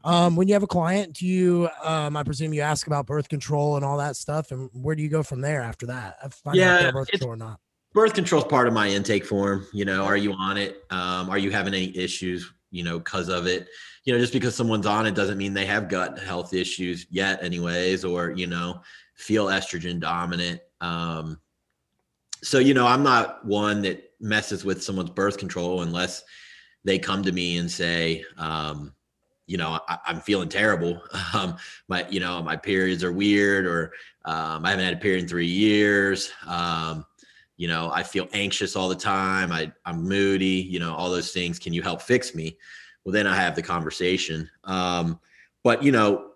[0.04, 3.28] Um, when you have a client, do you, um, I presume you ask about birth
[3.30, 6.18] control and all that stuff, and where do you go from there after that?
[6.54, 7.60] yeah, birth control or not.
[7.94, 9.66] Birth control is part of my intake form.
[9.74, 10.84] You know, are you on it?
[10.92, 12.54] Um, are you having any issues?
[12.72, 13.68] You know, because of it
[14.08, 17.44] you know, just because someone's on it doesn't mean they have gut health issues yet,
[17.44, 18.82] anyways, or, you know,
[19.16, 20.62] feel estrogen dominant.
[20.80, 21.42] Um,
[22.42, 26.24] so, you know, I'm not one that messes with someone's birth control unless
[26.86, 28.94] they come to me and say, um,
[29.46, 31.02] you know, I, am feeling terrible.
[31.34, 31.58] Um,
[31.90, 33.92] my, you know, my periods are weird, or
[34.24, 36.32] um, I haven't had a period in three years.
[36.48, 37.06] Um,
[37.58, 39.52] you know, I feel anxious all the time.
[39.52, 40.68] I, I'm moody.
[40.70, 41.60] You know, all those things.
[41.60, 42.58] Can you help fix me?
[43.08, 45.18] well then i have the conversation um,
[45.64, 46.32] but you know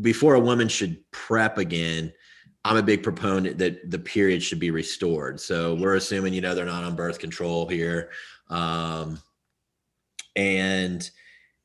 [0.00, 2.12] before a woman should prep again
[2.64, 6.54] i'm a big proponent that the period should be restored so we're assuming you know
[6.54, 8.10] they're not on birth control here
[8.48, 9.20] um,
[10.36, 11.10] and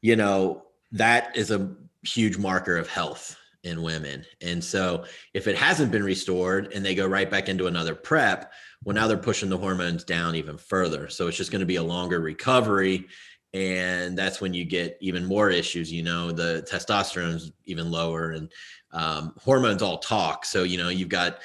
[0.02, 5.56] you know that is a huge marker of health in women and so if it
[5.56, 8.52] hasn't been restored and they go right back into another prep
[8.84, 11.10] well now they're pushing the hormones down even further.
[11.10, 13.08] So it's just going to be a longer recovery
[13.54, 18.52] and that's when you get even more issues you know the testosterone's even lower and
[18.91, 20.46] um, hormones all talk.
[20.46, 21.39] So you know you've got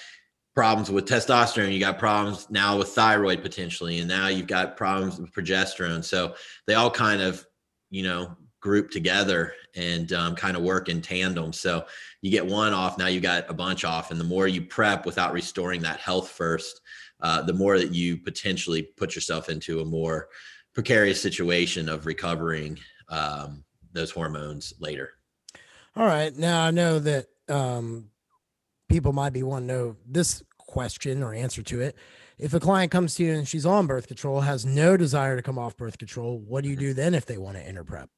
[0.55, 5.19] problems with testosterone you got problems now with thyroid potentially and now you've got problems
[5.19, 6.05] with progesterone.
[6.05, 6.35] So
[6.67, 7.47] they all kind of
[7.91, 11.53] you know group together and um, kind of work in tandem.
[11.53, 11.87] So
[12.23, 15.07] you get one off now you got a bunch off and the more you prep
[15.07, 16.81] without restoring that health first
[17.21, 20.29] uh, the more that you potentially put yourself into a more
[20.75, 22.79] precarious situation of recovering
[23.09, 25.11] um, those hormones later.
[25.97, 26.35] All right.
[26.37, 28.11] Now I know that um,
[28.89, 31.97] people might be wanting to know this question or answer to it.
[32.39, 35.43] If a client comes to you and she's on birth control, has no desire to
[35.43, 38.09] come off birth control, what do you do then if they want to enter prep?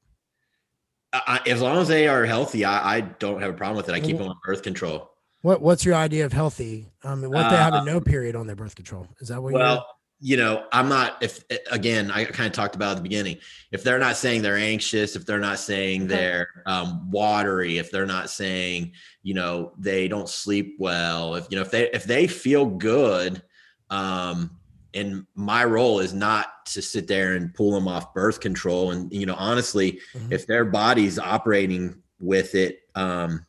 [1.13, 3.95] I, as long as they are healthy, I, I, don't have a problem with it.
[3.95, 5.10] I keep them on birth control.
[5.43, 6.91] What What's your idea of healthy?
[7.03, 9.07] Um, what they have a uh, no period on their birth control?
[9.21, 9.51] Is that what?
[9.51, 9.87] You well,
[10.21, 11.17] you know, I'm not.
[11.23, 13.39] If again, I kind of talked about at the beginning.
[13.73, 18.07] If they're not saying they're anxious, if they're not saying they're um, watery, if they're
[18.07, 22.27] not saying, you know, they don't sleep well, if you know, if they if they
[22.27, 23.43] feel good,
[23.89, 24.51] um,
[24.93, 28.91] and my role is not to sit there and pull them off birth control.
[28.91, 30.35] And you know, honestly, mm-hmm.
[30.35, 33.47] if their body's operating with it, um,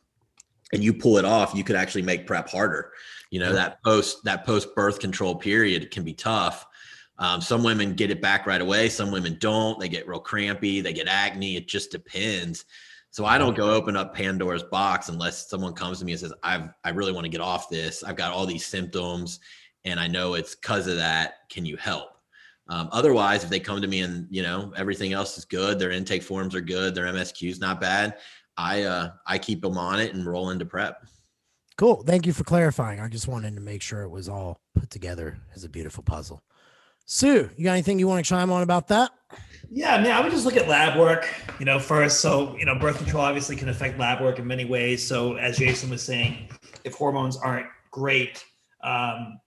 [0.72, 2.92] and you pull it off, you could actually make prep harder.
[3.30, 6.66] You know, that post that post birth control period can be tough.
[7.18, 8.88] Um, some women get it back right away.
[8.88, 9.78] Some women don't.
[9.78, 10.80] They get real crampy.
[10.80, 11.56] They get acne.
[11.56, 12.64] It just depends.
[13.10, 16.32] So I don't go open up Pandora's box unless someone comes to me and says,
[16.42, 18.02] "I've I really want to get off this.
[18.02, 19.40] I've got all these symptoms,
[19.84, 21.48] and I know it's because of that.
[21.50, 22.08] Can you help?"
[22.68, 25.90] Um, otherwise, if they come to me and you know everything else is good, their
[25.90, 28.16] intake forms are good, their MSQ is not bad,
[28.56, 31.06] I uh, I keep them on it and roll into prep.
[31.76, 32.02] Cool.
[32.06, 33.00] Thank you for clarifying.
[33.00, 36.42] I just wanted to make sure it was all put together as a beautiful puzzle.
[37.06, 39.10] Su, you got anything you want to chime on about that?
[39.70, 42.20] Yeah, man, I would just look at lab work, you know, first.
[42.20, 45.06] So, you know, birth control obviously can affect lab work in many ways.
[45.06, 46.50] So, as Jason was saying,
[46.84, 48.44] if hormones aren't great,
[48.84, 49.40] um,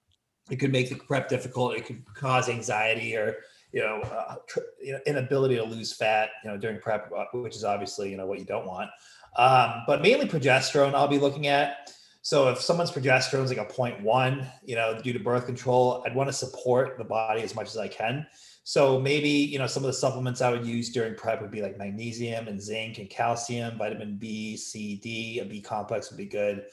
[0.50, 1.76] it could make the prep difficult.
[1.76, 3.38] It could cause anxiety or
[3.76, 4.36] you know, uh,
[4.82, 8.16] you know, inability to lose fat, you know, during prep, uh, which is obviously you
[8.16, 8.90] know what you don't want.
[9.36, 11.92] Um, but mainly progesterone, I'll be looking at.
[12.22, 16.16] So if someone's progesterone is like a 0.1, you know, due to birth control, I'd
[16.16, 18.26] want to support the body as much as I can.
[18.64, 21.62] So maybe, you know, some of the supplements I would use during prep would be
[21.62, 26.26] like magnesium and zinc and calcium, vitamin B, C, D, a B complex would be
[26.26, 26.66] good.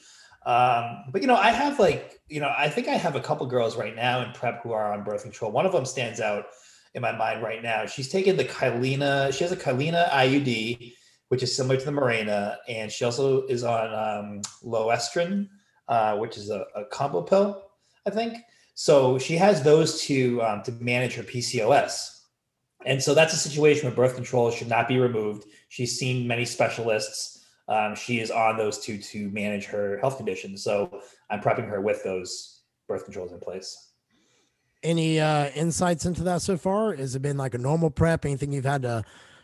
[0.45, 3.45] Um, but you know, I have like, you know, I think I have a couple
[3.45, 5.51] girls right now in prep who are on birth control.
[5.51, 6.45] One of them stands out
[6.93, 7.85] in my mind right now.
[7.85, 9.33] She's taken the Kyleena.
[9.33, 10.93] She has a Kyleena IUD,
[11.29, 15.49] which is similar to the Mirena, and she also is on um, Loestrin,
[15.87, 17.63] uh, which is a, a, combo pill,
[18.05, 18.37] I think.
[18.75, 22.21] So she has those two um, to manage her PCOS.
[22.85, 25.45] And so that's a situation where birth control should not be removed.
[25.69, 27.45] She's seen many specialists.
[27.67, 30.63] Um, she is on those two to manage her health conditions.
[30.63, 33.92] So I'm prepping her with those birth controls in place.
[34.83, 36.93] Any uh, insights into that so far?
[36.93, 38.25] Has it been like a normal prep?
[38.25, 39.03] Anything you've had to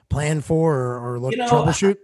[0.09, 1.97] plan for or, or look you know, troubleshoot?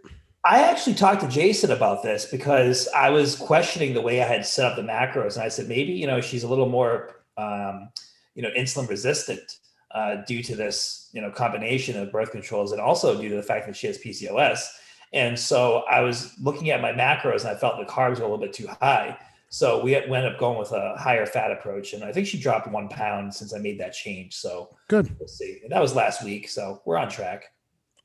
[0.45, 4.45] I actually talked to Jason about this because I was questioning the way I had
[4.45, 7.89] set up the macros, and I said maybe you know she's a little more um,
[8.35, 9.57] you know insulin resistant
[9.91, 13.43] uh, due to this you know combination of birth controls, and also due to the
[13.43, 14.67] fact that she has PCOS.
[15.13, 18.29] And so I was looking at my macros, and I felt the carbs were a
[18.29, 19.17] little bit too high.
[19.55, 22.67] So we went up going with a higher fat approach, and I think she dropped
[22.67, 24.35] one pound since I made that change.
[24.35, 25.15] So good.
[25.17, 25.61] We'll see.
[25.63, 27.45] And that was last week, so we're on track.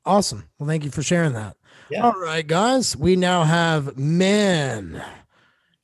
[0.05, 0.47] Awesome.
[0.57, 1.57] Well, thank you for sharing that.
[1.89, 2.05] Yeah.
[2.05, 2.95] All right, guys.
[2.95, 5.03] We now have men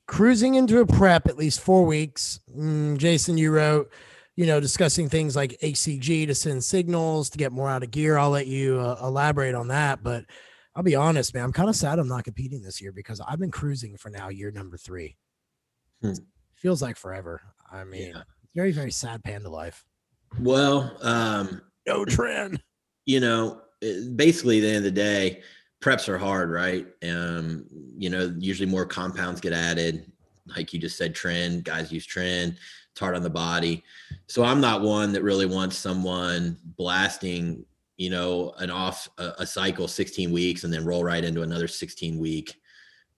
[0.06, 2.40] cruising into a prep at least four weeks.
[2.56, 3.92] Mm, Jason, you wrote,
[4.36, 8.16] you know, discussing things like HCG to send signals to get more out of gear.
[8.16, 10.24] I'll let you uh, elaborate on that, but
[10.74, 11.44] I'll be honest, man.
[11.44, 14.30] I'm kind of sad I'm not competing this year because I've been cruising for now
[14.30, 15.18] year number three.
[16.02, 16.12] Hmm.
[16.54, 17.42] Feels like forever.
[17.70, 18.22] I mean, yeah.
[18.54, 19.84] very, very sad panda life.
[20.40, 22.58] Well, um, no tren.
[23.06, 23.62] You know,
[24.16, 25.40] basically, the end of the day,
[25.80, 26.86] preps are hard, right?
[27.02, 27.64] Um,
[27.96, 30.12] you know, usually more compounds get added.
[30.54, 32.58] Like you just said, tren, guys use trend,
[32.90, 33.84] it's hard on the body.
[34.26, 37.64] So I'm not one that really wants someone blasting,
[37.96, 41.68] you know, an off a, a cycle 16 weeks and then roll right into another
[41.68, 42.56] 16 week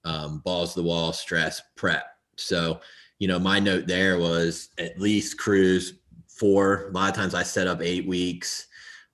[0.05, 2.05] um, balls to the wall stress prep.
[2.40, 2.81] So,
[3.18, 5.94] you know, my note there was at least cruise
[6.29, 6.88] four.
[6.88, 8.66] A lot of times I set up eight weeks.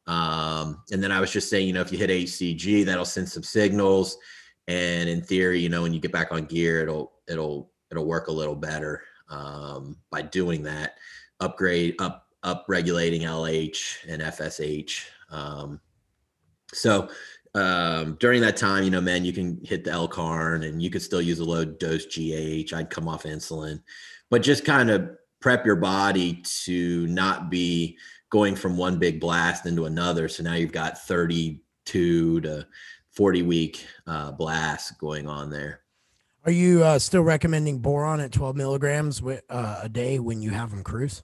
[0.07, 3.29] Um, and then I was just saying, you know, if you hit HCG, that'll send
[3.29, 4.17] some signals.
[4.69, 8.29] And in theory, you know, when you get back on gear, it'll it'll it'll work
[8.29, 10.95] a little better um, by doing that.
[11.41, 15.05] Upgrade up up regulating LH and FSH.
[15.31, 15.81] Um,
[16.73, 17.09] so
[17.57, 21.01] um, during that time, you know, man, you can hit the L-carn and you could
[21.01, 22.75] still use a low dose GH.
[22.75, 23.83] I'd come off insulin,
[24.31, 25.09] but just kind of
[25.41, 27.97] prep your body to not be
[28.31, 30.29] going from one big blast into another.
[30.29, 32.67] So now you've got 32 to
[33.13, 35.81] 40 week uh, blasts going on there.
[36.45, 40.51] Are you uh, still recommending boron at 12 milligrams with, uh, a day when you
[40.51, 41.23] have them cruise?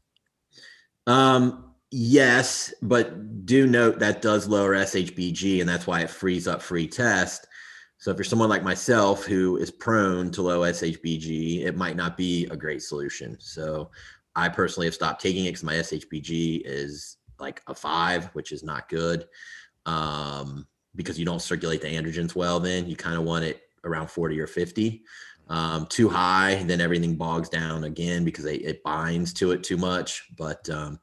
[1.06, 6.62] Um, Yes, but do note that does lower SHBG, and that's why it frees up
[6.62, 7.46] free test.
[7.98, 12.16] So if you're someone like myself who is prone to low SHBG, it might not
[12.16, 13.36] be a great solution.
[13.38, 13.90] So
[14.34, 18.62] I personally have stopped taking it because my SHBG is like a five, which is
[18.62, 19.26] not good.
[19.84, 24.10] Um, because you don't circulate the androgens well, then you kind of want it around
[24.10, 25.02] 40 or 50.
[25.48, 29.76] Um, too high, then everything bogs down again because it, it binds to it too
[29.76, 30.24] much.
[30.38, 30.98] But um,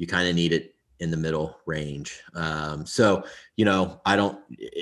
[0.00, 2.22] you kind of need it in the middle range.
[2.34, 3.22] Um, so,
[3.56, 4.38] you know, I don't,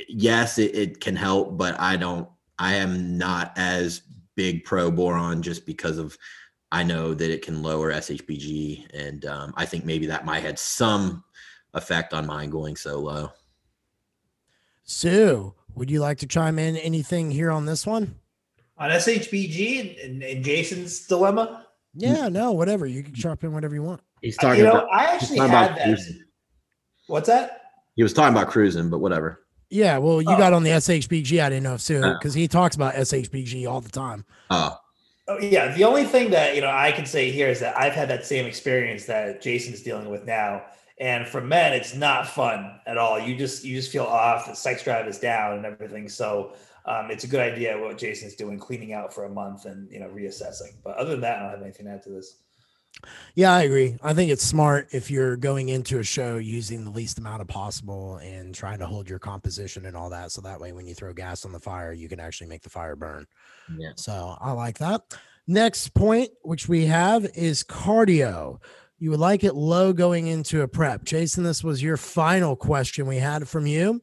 [0.08, 4.02] yes, it, it, can help, but I don't, I am not as
[4.36, 6.16] big pro boron just because of,
[6.70, 8.86] I know that it can lower SHBG.
[8.94, 11.24] And um, I think maybe that might had some
[11.74, 13.32] effect on mine going so low.
[14.84, 18.14] Su, would you like to chime in anything here on this one?
[18.76, 21.66] On SHBG and, and Jason's dilemma?
[21.94, 22.86] Yeah, no, whatever.
[22.86, 24.00] You can chop in whatever you want.
[24.22, 24.58] He's talking.
[24.58, 25.84] You know, about, I actually had that.
[25.84, 26.24] Cruising.
[27.06, 27.62] What's that?
[27.96, 29.44] He was talking about cruising, but whatever.
[29.70, 30.38] Yeah, well, you oh.
[30.38, 31.42] got on the SHBG.
[31.42, 32.14] I didn't know if Su uh.
[32.14, 34.24] because he talks about SHBG all the time.
[34.50, 34.78] Oh.
[35.26, 35.74] Oh yeah.
[35.74, 38.24] The only thing that you know I can say here is that I've had that
[38.24, 40.62] same experience that Jason's dealing with now.
[41.00, 43.20] And for men, it's not fun at all.
[43.20, 44.46] You just you just feel off.
[44.46, 46.08] The sex drive is down and everything.
[46.08, 46.54] So
[46.88, 50.00] um, it's a good idea what Jason's doing, cleaning out for a month and you
[50.00, 50.72] know reassessing.
[50.82, 52.36] But other than that, I don't have anything to add to this.
[53.34, 53.96] Yeah, I agree.
[54.02, 57.46] I think it's smart if you're going into a show using the least amount of
[57.46, 60.32] possible and trying to hold your composition and all that.
[60.32, 62.70] So that way, when you throw gas on the fire, you can actually make the
[62.70, 63.26] fire burn.
[63.76, 63.92] Yeah.
[63.96, 65.02] So I like that.
[65.46, 68.60] Next point, which we have, is cardio.
[68.98, 71.04] You would like it low going into a prep.
[71.04, 74.02] Jason, this was your final question we had from you.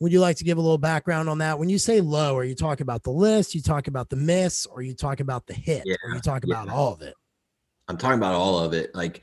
[0.00, 1.58] Would you like to give a little background on that?
[1.58, 3.54] When you say low, are you talking about the LISS?
[3.54, 5.82] You talk about the MISS, or you talk about the HIIT?
[5.84, 6.72] Yeah, or you talk about yeah.
[6.72, 7.14] all of it?
[7.88, 8.94] I'm talking about all of it.
[8.94, 9.22] Like,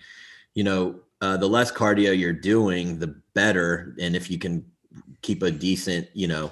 [0.54, 3.96] you know, uh, the less cardio you're doing, the better.
[4.00, 4.66] And if you can
[5.22, 6.52] keep a decent, you know,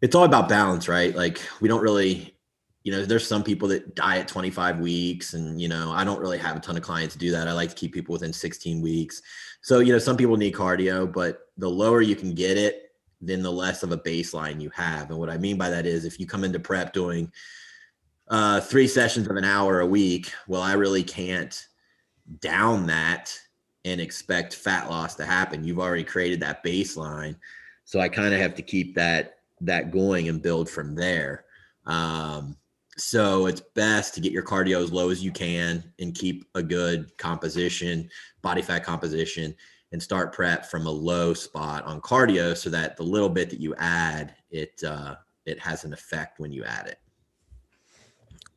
[0.00, 1.14] it's all about balance, right?
[1.14, 2.34] Like, we don't really,
[2.82, 6.38] you know, there's some people that diet 25 weeks, and you know, I don't really
[6.38, 7.46] have a ton of clients do that.
[7.46, 9.22] I like to keep people within 16 weeks.
[9.60, 12.87] So, you know, some people need cardio, but the lower you can get it,
[13.20, 15.10] then the less of a baseline you have.
[15.10, 17.30] And what I mean by that is if you come into prep doing
[18.28, 21.66] uh, three sessions of an hour a week, well, I really can't
[22.40, 23.38] down that
[23.84, 25.64] and expect fat loss to happen.
[25.64, 27.36] You've already created that baseline.
[27.84, 31.44] So I kind of have to keep that that going and build from there.
[31.86, 32.56] Um,
[32.96, 36.62] so it's best to get your cardio as low as you can and keep a
[36.62, 38.08] good composition,
[38.42, 39.54] body fat composition,
[39.92, 43.60] and start prep from a low spot on cardio so that the little bit that
[43.60, 45.14] you add, it uh,
[45.46, 46.98] it has an effect when you add it.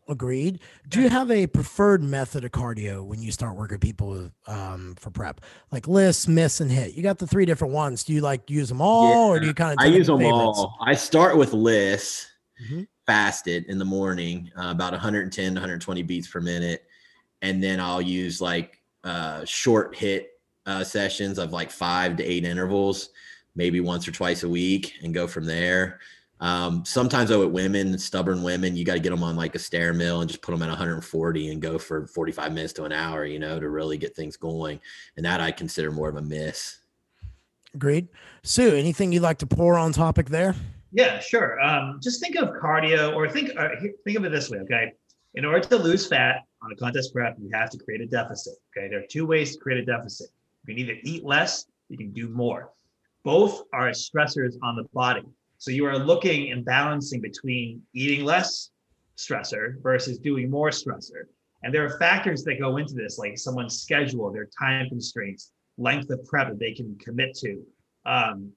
[0.08, 0.60] Agreed.
[0.90, 5.10] Do you have a preferred method of cardio when you start working people um, for
[5.10, 5.40] prep,
[5.72, 6.98] like LISS, MISS, and HIIT?
[6.98, 8.04] You got the three different ones.
[8.04, 9.78] Do you like use them all, yeah, or do you kind of?
[9.80, 10.60] I use them favorites?
[10.60, 10.78] all.
[10.82, 12.28] I start with LISS
[12.62, 12.82] mm-hmm.
[13.06, 16.84] fasted in the morning, uh, about 110, 120 beats per minute,
[17.42, 20.26] and then I'll use like uh, short HIIT
[20.66, 23.10] uh, sessions of like five to eight intervals,
[23.56, 26.00] maybe once or twice a week, and go from there.
[26.42, 29.60] Um, sometimes though with women, stubborn women, you got to get them on like a
[29.60, 32.92] stair mill and just put them at 140 and go for 45 minutes to an
[32.92, 34.80] hour, you know, to really get things going.
[35.16, 36.82] And that I consider more of a MISS.
[37.76, 38.08] Agreed.
[38.42, 40.56] Su, anything you'd like to pour on topic there?
[40.92, 41.62] Yeah, sure.
[41.62, 43.70] Um, just think of cardio or think, uh,
[44.04, 44.58] think of it this way.
[44.60, 44.94] Okay.
[45.36, 48.56] In order to lose fat on a contest prep, you have to create a deficit.
[48.76, 48.90] Okay.
[48.90, 50.28] There are two ways to create a deficit.
[50.66, 52.72] You can either eat less, you can do more.
[53.24, 55.24] Both are stressors on the body.
[55.58, 58.72] So you are looking and balancing between eating less
[59.18, 61.26] stressor versus doing more stressor.
[61.64, 66.10] And there are factors that go into this, like someone's schedule, their time constraints, length
[66.10, 67.62] of prep that they can commit to.
[68.06, 68.52] Um,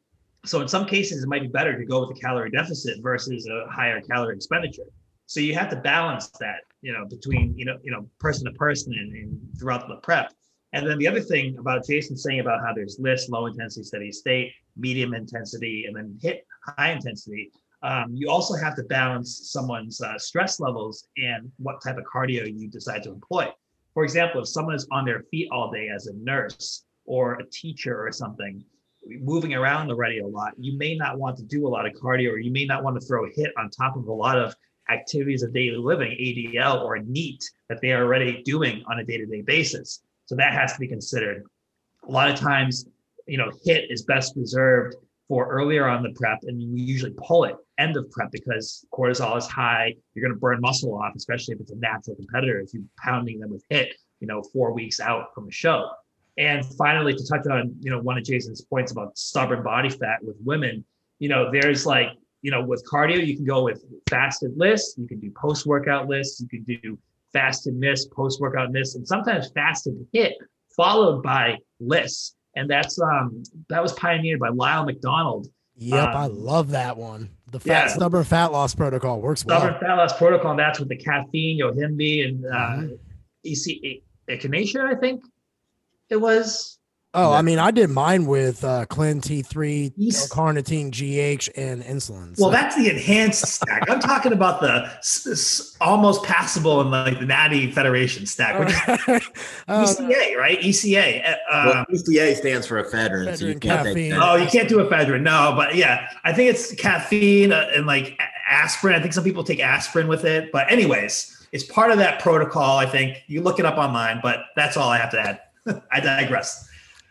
[0.47, 3.47] so in some cases, it might be better to go with a calorie deficit versus
[3.47, 4.85] a higher calorie expenditure.
[5.27, 8.53] So you have to balance that, you know, between you know, you know, person to
[8.53, 10.33] person and, and throughout the prep.
[10.75, 14.11] And then the other thing about Jason saying about how there's LISS, low intensity, steady
[14.11, 16.41] state, medium intensity, and then HIIT
[16.77, 17.53] high intensity.
[17.85, 22.53] Um, you also have to balance someone's uh, stress levels and what type of cardio
[22.53, 23.53] you decide to employ.
[23.93, 27.47] For example, if someone is on their feet all day as a nurse or a
[27.51, 28.65] teacher or something,
[29.07, 32.33] moving around already a lot, you may not want to do a lot of cardio
[32.33, 34.57] or you may not want to throw a HIIT on top of a lot of
[34.91, 39.19] activities of daily living, ADL or NEAT, that they are already doing on a day
[39.19, 40.01] to day basis.
[40.27, 41.45] So that has to be considered.
[42.07, 42.87] A lot of times,
[43.27, 44.97] you know, HIIT is best reserved
[45.29, 49.37] for earlier on the prep, and we usually pull it end of prep because cortisol
[49.37, 49.95] is high.
[50.15, 52.61] You're going to burn muscle off, especially if it's a natural competitor.
[52.61, 53.89] If you're pounding them with HIIT,
[54.21, 55.89] you know, four weeks out from a show.
[56.37, 60.19] And finally, to touch on, you know, one of Jason's points about stubborn body fat
[60.23, 60.85] with women,
[61.21, 62.09] you know, there's like
[62.45, 66.09] you know, with cardio, you can go with fasted lists, you can do post workout
[66.09, 66.99] lists, you can do
[67.35, 70.33] fasted MISS, post workout MISS, and sometimes fasted HIIT,
[70.75, 72.35] followed by lists.
[72.57, 75.49] And that's um that was pioneered by Lyle McDonald.
[75.77, 77.29] Yep, um, I love that one.
[77.51, 77.89] The fat yeah.
[77.89, 79.81] stubborn fat loss protocol works stubborn well.
[79.81, 82.95] fat loss protocol, and that's with the caffeine, yohimbe, and uh, mm-hmm.
[83.45, 85.23] EC echinacea, I think
[86.09, 86.79] it was.
[87.15, 89.93] Oh, I mean, I did mine with uh, Clen T3,
[90.31, 92.37] carnitine GH, and insulin.
[92.37, 92.43] So.
[92.45, 93.89] Well, that's the enhanced stack.
[93.89, 98.71] I'm talking about the s- s- almost passable in like the Natty Federation stack, which
[98.71, 99.29] is
[99.69, 100.59] uh, ECA, right?
[100.61, 101.37] ECA.
[101.51, 103.29] Uh, well, ECA stands for ephedrine.
[103.29, 104.13] ephedrine so you caffeine.
[104.15, 105.23] Oh, you can't do ephedrine.
[105.23, 108.19] No, but yeah, I think it's caffeine uh, and like
[108.51, 108.95] aspirin.
[108.97, 110.51] I think some people take aspirin with it.
[110.53, 112.79] But, anyways, it's part of that protocol.
[112.79, 115.41] I think you look it up online, but that's all I have to add.
[115.93, 116.69] I digress.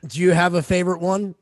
[0.07, 1.35] Do you have a favorite one?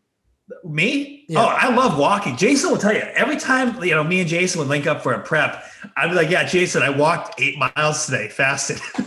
[0.64, 1.26] Me?
[1.30, 1.39] Yeah.
[1.39, 2.36] Oh, I love walking.
[2.36, 5.14] Jason will tell you every time, you know, me and Jason would link up for
[5.14, 5.64] a prep,
[5.95, 8.80] I'd be like, yeah, Jason, I walked eight miles today, fasted.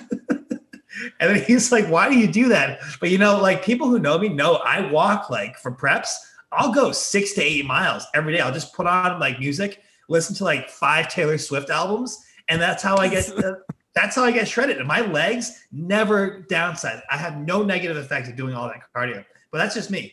[1.21, 2.81] and then he's like, why do you do that?
[2.99, 6.15] But you know, like people who know me know I walk like for preps,
[6.51, 8.41] I'll go six to eight miles every day.
[8.41, 12.83] I'll just put on like music, listen to like five Taylor Swift albums, and that's
[12.83, 13.31] how I get
[13.95, 14.79] that's how I get shredded.
[14.79, 17.03] And my legs never downside.
[17.11, 19.25] I have no negative effect of doing all that cardio.
[19.55, 20.13] But that's just me.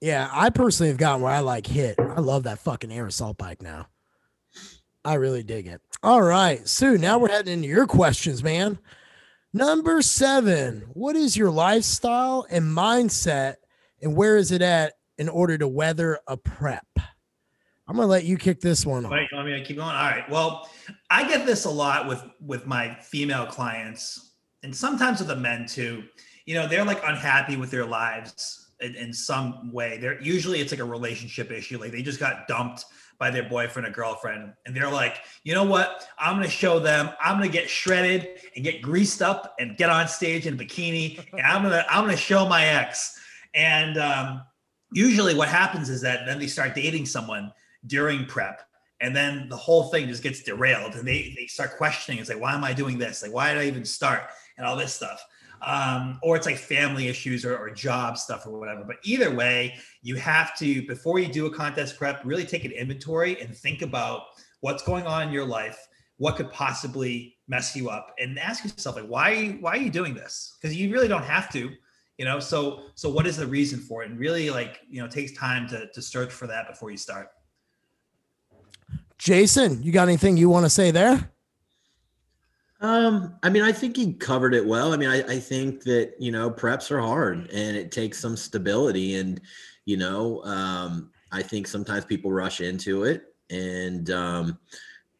[0.00, 1.96] Yeah, I personally have gotten where I like HIIT.
[1.98, 3.88] I love that fucking air assault bike now.
[5.04, 5.80] I really dig it.
[6.04, 6.96] All right, Su.
[6.96, 8.78] Now we're heading into your questions, man.
[9.52, 10.84] Number seven.
[10.92, 13.56] What is your lifestyle and mindset,
[14.00, 16.86] and where is it at in order to weather a prep?
[17.88, 19.10] I'm gonna let you kick this one off.
[19.10, 19.88] Wait, you want me to keep going?
[19.88, 20.30] All right.
[20.30, 20.70] Well,
[21.10, 25.66] I get this a lot with with my female clients, and sometimes with the men
[25.66, 26.04] too.
[26.46, 29.98] You know, they're like unhappy with their lives in, in some way.
[29.98, 31.78] They're usually it's like a relationship issue.
[31.78, 32.84] Like they just got dumped
[33.18, 36.08] by their boyfriend or girlfriend, and they're like, you know what?
[36.18, 37.10] I'm gonna show them.
[37.20, 41.24] I'm gonna get shredded and get greased up and get on stage in a bikini,
[41.32, 43.18] and I'm gonna I'm gonna show my ex.
[43.54, 44.42] And um,
[44.92, 47.52] usually, what happens is that then they start dating someone
[47.86, 48.62] during prep
[49.00, 52.40] and then the whole thing just gets derailed and they, they start questioning it's like
[52.40, 54.24] why am i doing this like why did i even start
[54.58, 55.24] and all this stuff
[55.62, 58.84] um, or it's like family issues or, or job stuff or whatever.
[58.84, 62.72] But either way, you have to, before you do a contest prep, really take an
[62.72, 64.22] inventory and think about
[64.60, 68.96] what's going on in your life, what could possibly mess you up, and ask yourself
[68.96, 70.56] like, why, why are you doing this?
[70.60, 71.70] Because you really don't have to,
[72.18, 72.38] you know.
[72.38, 74.10] So, so what is the reason for it?
[74.10, 77.28] And really, like, you know, takes time to to search for that before you start.
[79.16, 81.30] Jason, you got anything you want to say there?
[82.80, 84.92] Um, I mean, I think he covered it well.
[84.92, 88.36] I mean, I, I think that, you know, preps are hard and it takes some
[88.36, 89.16] stability.
[89.16, 89.40] And,
[89.84, 94.58] you know, um, I think sometimes people rush into it and, um,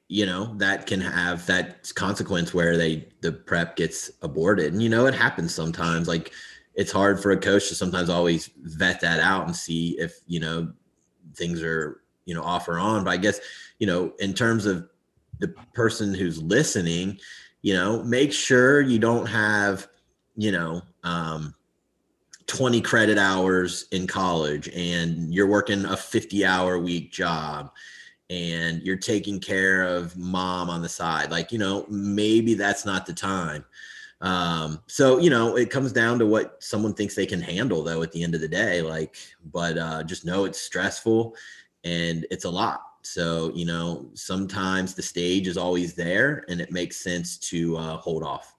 [0.08, 4.72] you know, that can have that consequence where they, the prep gets aborted.
[4.72, 6.08] And, you know, it happens sometimes.
[6.08, 6.32] Like
[6.74, 10.40] it's hard for a coach to sometimes always vet that out and see if, you
[10.40, 10.72] know,
[11.34, 13.04] things are, you know, off or on.
[13.04, 13.38] But I guess,
[13.78, 14.88] you know, in terms of
[15.40, 17.18] the person who's listening,
[17.62, 19.88] you know make sure you don't have
[20.36, 21.54] you know um,
[22.46, 27.70] 20 credit hours in college and you're working a 50 hour week job
[28.28, 33.06] and you're taking care of mom on the side like you know maybe that's not
[33.06, 33.64] the time.
[34.22, 38.02] Um, so you know it comes down to what someone thinks they can handle though
[38.02, 39.16] at the end of the day like
[39.50, 41.34] but uh, just know it's stressful
[41.84, 46.70] and it's a lot so, you know, sometimes the stage is always there and it
[46.70, 48.54] makes sense to uh, hold off.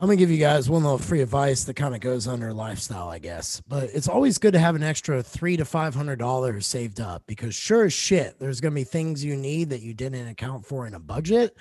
[0.00, 3.08] I'm gonna give you guys one little free advice that kind of goes under lifestyle,
[3.08, 3.62] I guess.
[3.66, 7.22] But it's always good to have an extra three to five hundred dollars saved up
[7.26, 10.86] because sure as shit, there's gonna be things you need that you didn't account for
[10.86, 11.56] in a budget,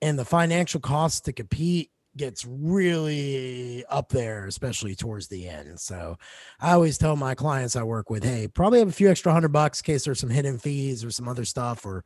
[0.00, 5.80] and the financial costs to compete gets really up there, especially towards the end.
[5.80, 6.16] So
[6.60, 9.52] I always tell my clients I work with, hey, probably have a few extra hundred
[9.52, 12.04] bucks in case there's some hidden fees or some other stuff or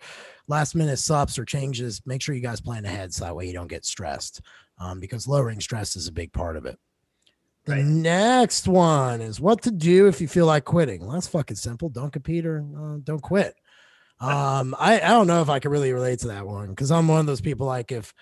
[0.48, 2.00] last minute sups or changes.
[2.07, 4.40] Make sure you guys plan ahead so that way you don't get stressed
[4.78, 6.78] um, because lowering stress is a big part of it.
[7.64, 7.84] The right.
[7.84, 11.00] next one is what to do if you feel like quitting.
[11.00, 11.88] Well, that's fucking simple.
[11.88, 13.54] Don't compete or uh, don't quit.
[14.18, 17.07] Um, I, I don't know if I can really relate to that one because I'm
[17.07, 18.14] one of those people like if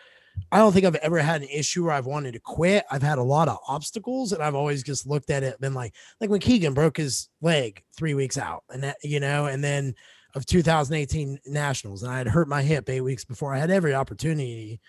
[0.53, 2.85] I don't think I've ever had an issue where I've wanted to quit.
[2.91, 5.75] I've had a lot of obstacles and I've always just looked at it, and been
[5.75, 9.63] like, like when Keegan broke his leg three weeks out and that, you know, and
[9.63, 9.95] then
[10.35, 13.95] of 2018 nationals and I had hurt my hip eight weeks before I had every
[13.95, 14.81] opportunity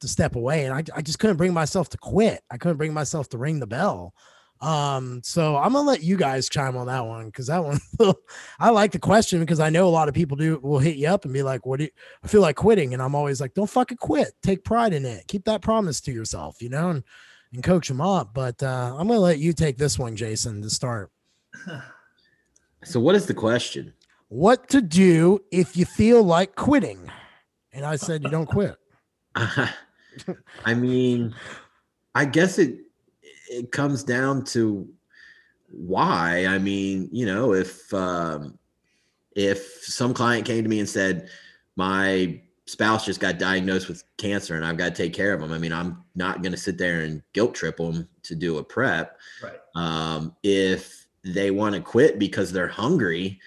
[0.00, 0.64] to step away.
[0.64, 2.42] And I, I just couldn't bring myself to quit.
[2.50, 4.14] I couldn't bring myself to ring the bell.
[4.60, 7.80] Um, so I'm gonna let you guys chime on that one because that one
[8.60, 11.08] I like the question because I know a lot of people do will hit you
[11.08, 11.90] up and be like, What do you
[12.22, 12.94] I feel like quitting?
[12.94, 16.12] And I'm always like, Don't fucking quit, take pride in it, keep that promise to
[16.12, 17.04] yourself, you know, and,
[17.52, 18.32] and coach them up.
[18.32, 21.10] But uh, I'm gonna let you take this one, Jason, to start.
[22.86, 23.94] So what is the question?
[24.28, 27.10] What to do if you feel like quitting?
[27.72, 28.76] And I said you don't quit.
[29.34, 31.34] I mean,
[32.14, 32.83] I guess it
[33.50, 34.88] it comes down to
[35.70, 36.46] why.
[36.46, 38.58] I mean, you know, if um,
[39.34, 41.28] if some client came to me and said,
[41.76, 45.52] "My spouse just got diagnosed with cancer and I've got to take care of them,"
[45.52, 48.64] I mean, I'm not going to sit there and guilt trip them to do a
[48.64, 49.18] prep.
[49.42, 49.58] Right.
[49.74, 53.40] Um, if they want to quit because they're hungry,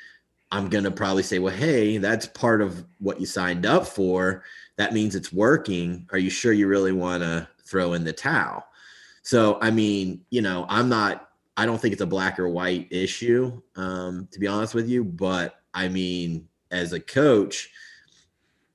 [0.51, 4.43] I'm going to probably say, "Well, hey, that's part of what you signed up for.
[4.77, 6.07] That means it's working.
[6.11, 8.66] Are you sure you really want to throw in the towel?"
[9.27, 12.87] So, I mean, you know, I'm not, I don't think it's a black or white
[12.91, 15.03] issue, um, to be honest with you.
[15.03, 17.69] But I mean, as a coach,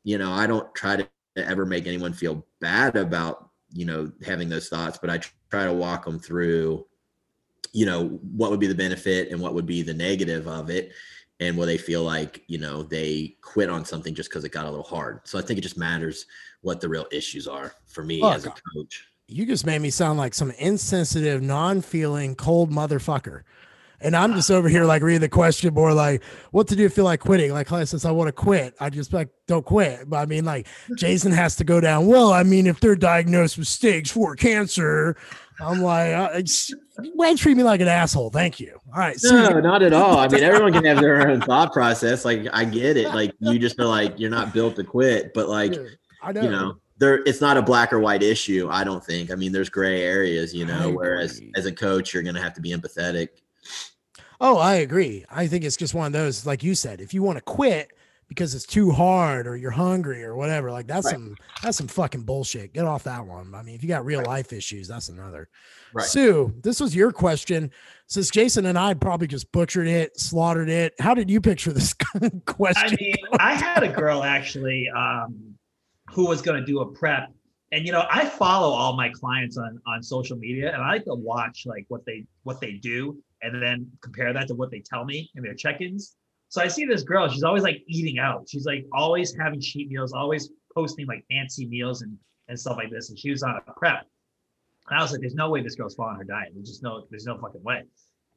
[0.04, 4.50] you know, I don't try to ever make anyone feel bad about, you know, having
[4.50, 6.84] those thoughts, but I try to walk them through,
[7.72, 10.92] you know, what would be the benefit and what would be the negative of it.
[11.40, 14.66] And will they feel like, you know, they quit on something just because it got
[14.66, 15.20] a little hard.
[15.24, 16.26] So I think it just matters
[16.60, 20.18] what the real issues are for me as a coach you just made me sound
[20.18, 23.42] like some insensitive, non-feeling, cold motherfucker.
[24.00, 27.04] And I'm just over here like reading the question more like, what to do feel
[27.04, 27.52] like quitting?
[27.52, 28.74] Like Clay says, I want to quit.
[28.80, 30.10] I just like don't quit.
[30.10, 30.66] But I mean, like
[30.96, 32.06] Jason has to go down.
[32.06, 35.16] Well, I mean, if they're diagnosed with stage four cancer,
[35.60, 36.42] I'm like, uh,
[37.14, 38.30] why treat me like an asshole?
[38.30, 38.76] Thank you.
[38.92, 39.16] All right.
[39.22, 40.18] No, not at all.
[40.18, 42.24] I mean, everyone can have their own thought process.
[42.24, 43.08] Like, I get it.
[43.08, 45.74] Like, you just feel like you're not built to quit, but like,
[46.22, 46.42] I know.
[46.42, 49.30] you know, there it's not a black or white issue i don't think.
[49.30, 52.54] I mean there's gray areas you know whereas as a coach you're going to have
[52.54, 53.28] to be empathetic.
[54.40, 55.24] Oh i agree.
[55.28, 57.92] I think it's just one of those like you said if you want to quit
[58.28, 61.14] because it's too hard or you're hungry or whatever like that's right.
[61.14, 62.72] some that's some fucking bullshit.
[62.72, 63.52] Get off that one.
[63.54, 64.28] I mean if you got real right.
[64.28, 65.48] life issues that's another.
[65.92, 66.06] Right.
[66.06, 67.72] su this was your question.
[68.06, 71.94] Since jason and i probably just butchered it slaughtered it how did you picture this
[72.46, 72.92] question?
[72.92, 75.51] i mean i had a girl actually um
[76.12, 77.32] who was going to do a prep.
[77.72, 81.04] And you know, I follow all my clients on on social media, and I like
[81.04, 84.80] to watch like what they what they do, and then compare that to what they
[84.80, 86.16] tell me in their check-ins.
[86.50, 88.46] So I see this girl; she's always like eating out.
[88.46, 92.16] She's like always having cheat meals, always posting like fancy meals and
[92.48, 93.08] and stuff like this.
[93.08, 94.04] And she was on a prep,
[94.90, 96.50] and I was like, "There's no way this girl's following her diet.
[96.54, 97.84] There's just no, there's no fucking way."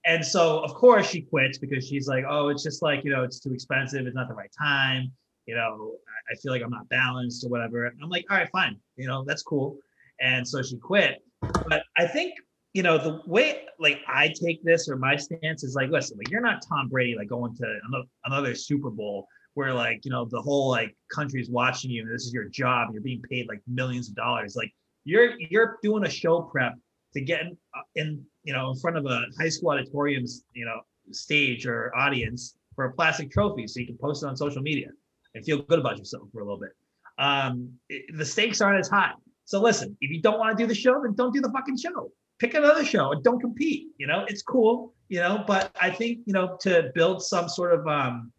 [0.06, 3.24] And so, of course, she quits because she's like, "Oh, it's just like you know,
[3.24, 4.08] it's too expensive.
[4.08, 5.12] It's not the right time."
[5.46, 5.94] You know,
[6.32, 7.86] I feel like I'm not balanced or whatever.
[7.86, 9.78] And I'm like, all right, fine, you know, that's cool.
[10.20, 11.22] And so she quit.
[11.42, 12.34] But I think,
[12.74, 16.30] you know, the way like I take this or my stance is like, listen, like
[16.30, 17.80] you're not Tom Brady, like going to
[18.26, 22.26] another, Super Bowl where like, you know, the whole like country's watching you and this
[22.26, 22.90] is your job.
[22.92, 24.56] You're being paid like millions of dollars.
[24.56, 24.74] Like
[25.06, 26.74] you're, you're doing a show prep
[27.14, 30.66] to get in, uh, in you know, in front of a high school auditorium's, you
[30.66, 30.82] know,
[31.12, 34.90] stage or audience for a plastic trophy so you can post it on social media
[35.36, 36.72] and feel good about yourself for a little bit.
[37.20, 39.12] Um, it, the stakes aren't as high.
[39.44, 41.78] So listen, if you don't want to do the show, then don't do the fucking
[41.78, 42.12] show.
[42.40, 43.90] Pick another show and don't compete.
[43.98, 47.74] You know, it's cool, you know, but I think, you know, to build some sort
[47.74, 48.32] of um,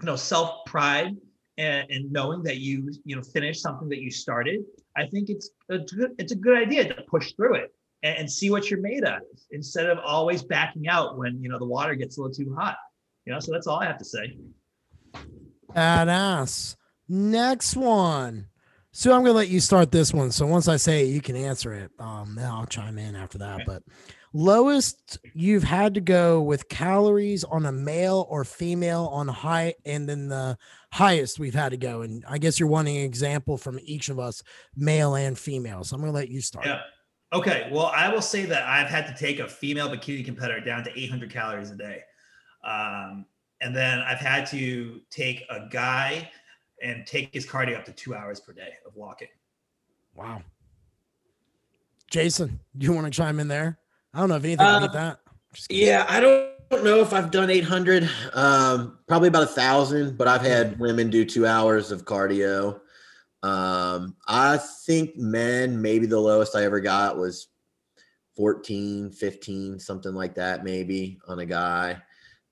[0.00, 1.16] you know, self pride
[1.58, 4.60] and, and knowing that you, you know, finished something that you started,
[4.96, 8.30] I think it's a good, it's a good idea to push through it and, and
[8.30, 11.94] see what you're made of instead of always backing out when, you know, the water
[11.94, 12.76] gets a little too hot.
[13.26, 14.36] You know, so that's all I have to say.
[15.74, 16.76] Badass.
[17.08, 18.48] Next one.
[18.92, 20.30] So I'm gonna let you start this one.
[20.30, 21.90] So once I say it, you can answer it.
[21.98, 23.54] Um, then I'll chime in after that.
[23.54, 23.64] Okay.
[23.66, 23.82] But
[24.34, 30.06] lowest you've had to go with calories on a male or female on high, and
[30.06, 30.58] then the
[30.92, 32.02] highest we've had to go.
[32.02, 34.42] And I guess you're wanting an example from each of us,
[34.76, 35.84] male and female.
[35.84, 36.66] So I'm gonna let you start.
[36.66, 36.80] Yeah.
[37.32, 37.70] Okay.
[37.72, 40.98] Well, I will say that I've had to take a female bikini competitor down to
[40.98, 42.02] 800 calories a day.
[42.62, 43.24] Um,
[43.62, 46.28] and then I've had to take a guy
[46.82, 49.28] and take his cardio up to two hours per day of walking.
[50.14, 50.42] Wow.
[52.10, 53.78] Jason, do you want to chime in there?
[54.12, 55.20] I don't know if anything uh, that.
[55.70, 60.42] Yeah, I don't know if I've done 800, um, probably about a thousand, but I've
[60.42, 62.80] had women do two hours of cardio.
[63.42, 67.48] Um, I think men, maybe the lowest I ever got was
[68.36, 72.02] 14, 15, something like that, maybe on a guy.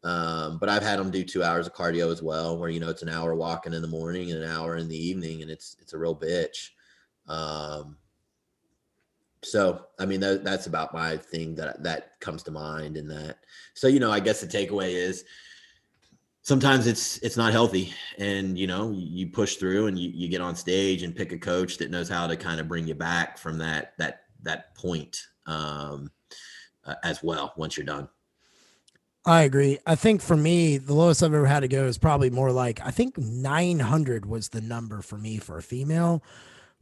[0.02, 2.88] Um, but I've had them do two hours of cardio as well, where you know
[2.88, 5.76] it's an hour walking in the morning and an hour in the evening, and it's
[5.80, 6.70] it's a real bitch.
[7.28, 7.96] Um,
[9.42, 13.38] so I mean that, that's about my thing that that comes to mind in that.
[13.74, 15.24] So you know, I guess the takeaway is
[16.42, 20.40] sometimes it's it's not healthy and you know you push through and you, you get
[20.40, 23.38] on stage and pick a coach that knows how to kind of bring you back
[23.38, 26.10] from that that that point um,
[26.84, 28.08] uh, as well once you're done
[29.26, 32.30] i agree i think for me the lowest i've ever had to go is probably
[32.30, 36.22] more like i think 900 was the number for me for a female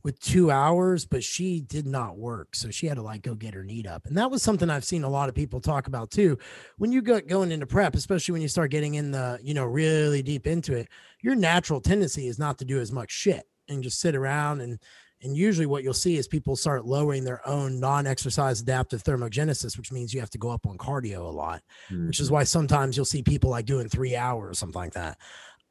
[0.02, 2.54] with two hours, but she did not work.
[2.54, 4.06] So she had to like go get her knee up.
[4.06, 6.38] And that was something I've seen a lot of people talk about too.
[6.76, 9.64] When you go going into prep, especially when you start getting in the, you know,
[9.64, 10.88] really deep into it,
[11.20, 14.78] your natural tendency is not to do as much shit and just sit around and
[15.22, 19.90] and usually what you'll see is people start lowering their own non-exercise adaptive thermogenesis, which
[19.90, 22.06] means you have to go up on cardio a lot, mm-hmm.
[22.06, 22.34] which is mm-hmm.
[22.34, 25.18] why sometimes you'll see people like doing three hours or something like that.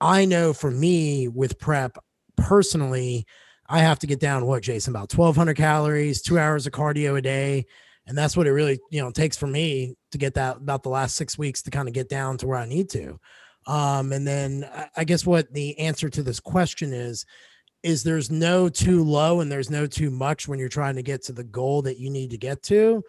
[0.01, 1.97] I know for me with prep
[2.35, 3.25] personally,
[3.69, 7.21] I have to get down what Jason about 1200 calories, 2 hours of cardio a
[7.21, 7.65] day,
[8.05, 10.89] and that's what it really, you know, takes for me to get that about the
[10.89, 13.19] last 6 weeks to kind of get down to where I need to.
[13.65, 17.25] Um, and then I guess what the answer to this question is
[17.87, 21.23] is there's no too low and there's no too much when you're trying to get
[21.23, 23.01] to the goal that you need to get to.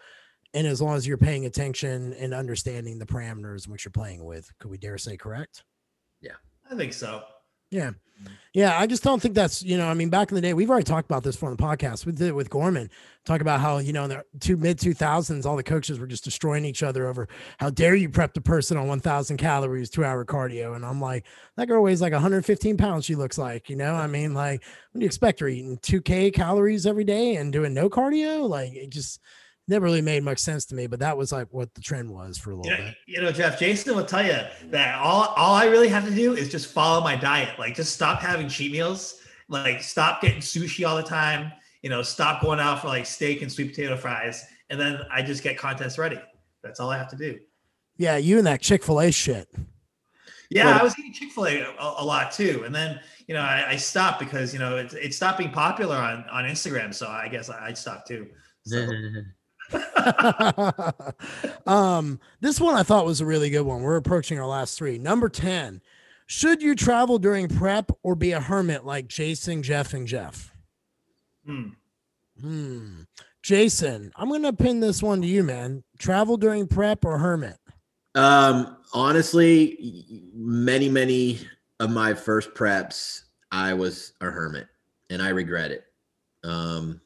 [0.53, 4.23] And as long as you're paying attention and understanding the parameters in which you're playing
[4.23, 5.65] with, could we dare say correct?
[6.21, 6.35] Yeah,
[6.71, 7.23] I think so.
[7.69, 7.91] Yeah.
[8.53, 9.87] Yeah, I just don't think that's you know.
[9.87, 12.05] I mean, back in the day, we've already talked about this on the podcast.
[12.05, 12.89] We did it with Gorman.
[13.23, 16.07] Talk about how you know in the two mid two thousands, all the coaches were
[16.07, 17.27] just destroying each other over
[17.59, 20.99] how dare you prep the person on one thousand calories, two hour cardio, and I'm
[20.99, 21.25] like,
[21.57, 23.05] that girl weighs like 115 pounds.
[23.05, 23.93] She looks like you know.
[23.93, 27.53] I mean, like, what do you expect her eating two k calories every day and
[27.53, 28.49] doing no cardio?
[28.49, 29.19] Like, it just
[29.69, 32.37] never really made much sense to me, but that was like what the trend was
[32.37, 32.95] for a little you know, bit.
[33.07, 34.39] You know, Jeff, Jason will tell you
[34.71, 37.57] that all, all I really have to do is just follow my diet.
[37.59, 41.51] Like just stop having cheat meals, like stop getting sushi all the time,
[41.81, 44.45] you know, stop going out for like steak and sweet potato fries.
[44.69, 46.19] And then I just get contest ready.
[46.63, 47.39] That's all I have to do.
[47.97, 48.17] Yeah.
[48.17, 49.47] You and that Chick-fil-A shit.
[50.51, 53.65] Yeah, I was eating Chick Fil A a, lot too, and then you know I,
[53.69, 57.27] I, stopped because you know it, it stopped being popular on on Instagram, so I
[57.27, 58.27] guess I, I stopped too.
[58.65, 58.87] So.
[61.67, 63.81] um, this one I thought was a really good one.
[63.81, 64.97] We're approaching our last three.
[64.97, 65.81] Number 10.
[66.27, 70.53] Should you travel during prep or be a hermit like Jason, Jeff, and Jeff?
[71.45, 71.69] Hmm.
[72.39, 73.01] Hmm.
[73.41, 75.83] Jason, I'm gonna pin this one to you, man.
[75.97, 77.57] Travel during prep or hermit?
[78.13, 81.39] Um, honestly, many, many
[81.79, 84.67] of my first preps, I was a hermit
[85.09, 85.85] and I regret it.
[86.43, 87.01] Um,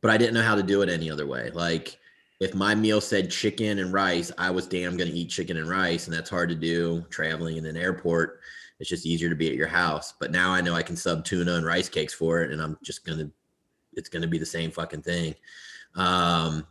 [0.00, 1.50] but I didn't know how to do it any other way.
[1.52, 1.98] Like
[2.40, 5.68] if my meal said chicken and rice, I was damn going to eat chicken and
[5.68, 6.06] rice.
[6.06, 8.40] And that's hard to do traveling in an airport.
[8.80, 10.14] It's just easier to be at your house.
[10.18, 12.50] But now I know I can sub tuna and rice cakes for it.
[12.50, 13.30] And I'm just going to,
[13.92, 15.34] it's going to be the same fucking thing.
[15.96, 16.66] Um,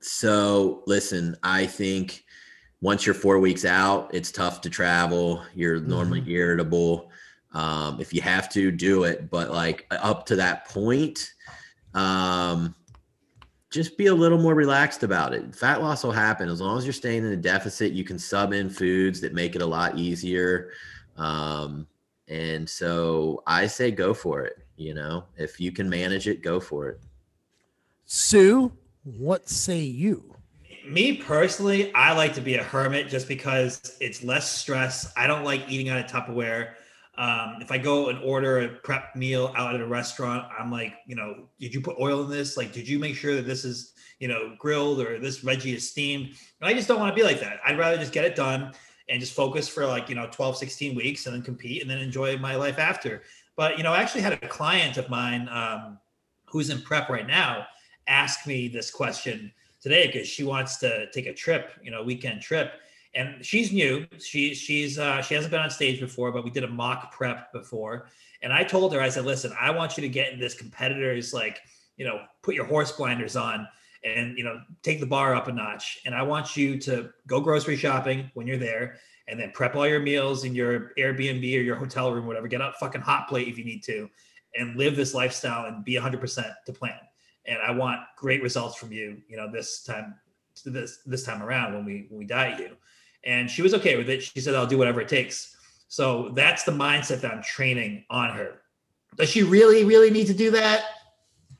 [0.00, 2.24] so listen, I think
[2.80, 5.42] once you're four weeks out, it's tough to travel.
[5.54, 6.30] You're normally mm-hmm.
[6.30, 7.10] irritable.
[7.52, 11.32] Um, if you have to do it, but like up to that point,
[11.92, 12.74] um,
[13.70, 15.54] just be a little more relaxed about it.
[15.54, 17.92] Fat loss will happen as long as you're staying in a deficit.
[17.92, 20.70] You can sub in foods that make it a lot easier.
[21.16, 21.86] Um,
[22.28, 24.58] and so I say go for it.
[24.76, 27.00] You know, if you can manage it, go for it.
[28.04, 30.34] Su, what say you?
[30.86, 35.12] Me personally, I like to be a hermit just because it's less stress.
[35.16, 36.74] I don't like eating out of Tupperware.
[37.18, 40.94] Um, if I go and order a prep meal out at a restaurant, I'm like,
[41.06, 42.56] you know, did you put oil in this?
[42.56, 45.90] Like, did you make sure that this is, you know, grilled or this veggie is
[45.90, 46.26] steamed?
[46.60, 47.60] And I just don't want to be like that.
[47.64, 48.72] I'd rather just get it done
[49.08, 51.98] and just focus for like, you know, 12, 16 weeks and then compete and then
[51.98, 53.22] enjoy my life after.
[53.56, 55.98] But, you know, I actually had a client of mine um,
[56.46, 57.66] who's in prep right now
[58.08, 62.42] ask me this question today because she wants to take a trip, you know, weekend
[62.42, 62.72] trip
[63.16, 64.06] and she's new.
[64.18, 67.50] She she's uh, she hasn't been on stage before, but we did a mock prep
[67.52, 68.08] before.
[68.42, 71.32] And I told her, I said, listen, I want you to get in this competitor's
[71.32, 71.60] like,
[71.96, 73.66] you know, put your horse blinders on
[74.04, 76.00] and you know, take the bar up a notch.
[76.04, 78.98] And I want you to go grocery shopping when you're there
[79.28, 82.46] and then prep all your meals in your Airbnb or your hotel room, whatever.
[82.48, 84.08] Get a fucking hot plate if you need to,
[84.54, 87.00] and live this lifestyle and be 100% to plan.
[87.46, 90.14] And I want great results from you, you know, this time,
[90.64, 92.76] this this time around when we when we diet you
[93.26, 94.22] and she was okay with it.
[94.22, 95.56] She said, I'll do whatever it takes.
[95.88, 98.62] So that's the mindset that I'm training on her.
[99.16, 100.84] Does she really, really need to do that?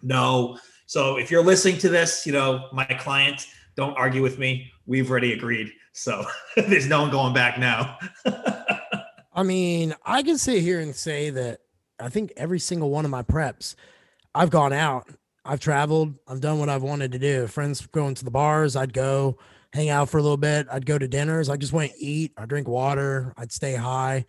[0.03, 0.59] No.
[0.87, 3.47] So if you're listening to this, you know, my client,
[3.77, 4.73] don't argue with me.
[4.87, 5.73] We've already agreed.
[5.93, 6.25] So
[6.57, 7.99] there's no one going back now.
[9.35, 11.61] I mean, I can sit here and say that
[12.01, 13.75] I think every single one of my preps,
[14.35, 15.09] I've gone out
[15.47, 16.15] I've traveled.
[16.27, 17.47] I've done what I've wanted to do.
[17.47, 19.39] Friends going to the bars, I'd go
[19.77, 20.67] hang out for a little bit.
[20.71, 21.49] I'd go to dinners.
[21.49, 22.33] I just went eat.
[22.37, 23.33] I drink water.
[23.37, 24.27] I'd stay high,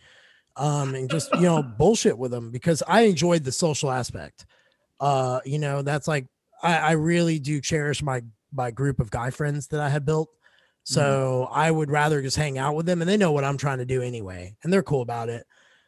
[0.56, 4.46] um, and just you know bullshit with them because I enjoyed the social aspect.
[5.00, 6.28] Uh, you know, that's like
[6.62, 8.22] I, I really do cherish my
[8.52, 10.30] my group of guy friends that I had built.
[10.84, 11.60] So mm-hmm.
[11.60, 13.86] I would rather just hang out with them, and they know what I'm trying to
[13.86, 15.46] do anyway, and they're cool about it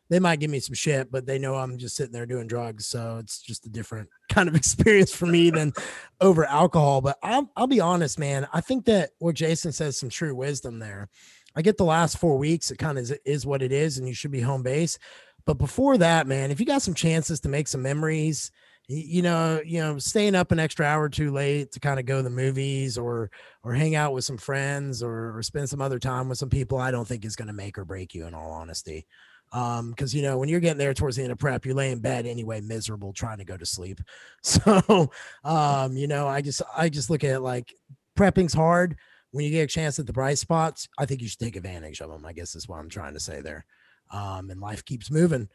[0.10, 2.88] they might give me some shit, but they know I'm just sitting there doing drugs.
[2.88, 5.74] So it's just a different kind of experience for me than
[6.22, 7.02] over alcohol.
[7.02, 8.48] But I'll, I'll be honest, man.
[8.54, 11.10] I think that what Jason says some true wisdom there.
[11.56, 14.08] I get the last four weeks, it kind of is, is what it is, and
[14.08, 15.00] you should be home base.
[15.46, 18.52] But before that, man, if you got some chances to make some memories,
[18.88, 22.18] you know, you know, staying up an extra hour too late to kind of go
[22.18, 23.30] to the movies or
[23.64, 26.80] or hang out with some friends or, or spend some other time with some people,
[26.80, 28.26] I don't think is going to make or break you.
[28.26, 29.06] In all honesty,
[29.52, 31.92] um because you know when you're getting there towards the end of prep you lay
[31.92, 34.00] in bed anyway miserable trying to go to sleep.
[34.42, 35.10] So
[35.44, 37.74] um you know i just i just look at it like
[38.18, 38.96] prepping's hard.
[39.32, 42.02] When you get a chance at the bright spots i think you should take advantage
[42.02, 43.66] of them i guess is what i'm trying to say there.
[44.12, 45.50] Um and life keeps moving.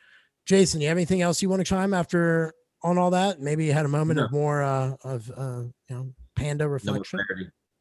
[0.47, 3.41] Jason you have anything else you want to chime after on all that?
[3.41, 4.27] Maybe you had a moment no.
[4.27, 7.21] of more uh of uh you know panda reflection?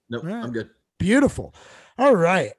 [0.09, 0.43] no, nope, right.
[0.43, 0.69] i'm good.
[0.99, 1.53] Beautiful.
[1.97, 2.53] All right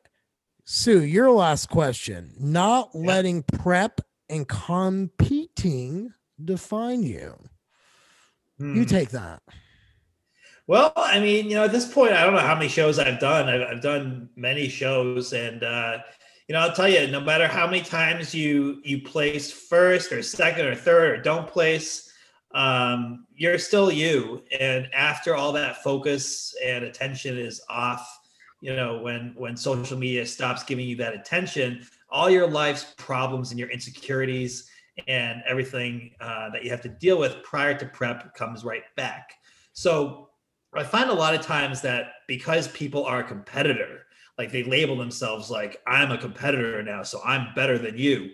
[0.64, 2.32] Su, your last question.
[2.38, 3.06] Not yeah.
[3.06, 6.12] letting prep and competing
[6.42, 7.36] define you.
[8.58, 8.76] Hmm.
[8.76, 9.42] You take that.
[10.66, 13.20] Well, I mean, you know, at this point, I don't know how many shows I've
[13.20, 13.48] done.
[13.48, 15.98] I've, I've done many shows, and uh,
[16.48, 20.22] you know, I'll tell you, no matter how many times you you place first or
[20.22, 22.10] second or third or don't place,
[22.54, 24.42] um, you're still you.
[24.58, 28.20] And after all that focus and attention is off,
[28.64, 33.50] you know when when social media stops giving you that attention all your life's problems
[33.50, 34.70] and your insecurities
[35.06, 39.34] and everything uh, that you have to deal with prior to prep comes right back.
[39.72, 40.30] So
[40.74, 44.06] i find a lot of times that because people are a competitor
[44.38, 48.30] like they label themselves like i'm a competitor now so i'm better than you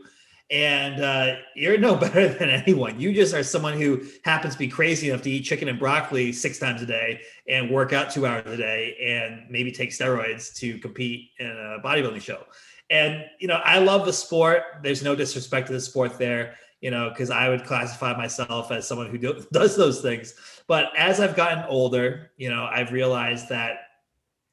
[0.50, 3.00] and uh, you're no better than anyone.
[3.00, 6.32] You just are someone who happens to be crazy enough to eat chicken and broccoli
[6.32, 10.54] six times a day and work out two hours a day and maybe take steroids
[10.56, 12.44] to compete in a bodybuilding show.
[12.90, 14.62] And you know, I love the sport.
[14.82, 18.88] There's no disrespect to the sport there, you know, because I would classify myself as
[18.88, 20.34] someone who do, does those things.
[20.66, 23.78] But as I've gotten older, you know, I've realized that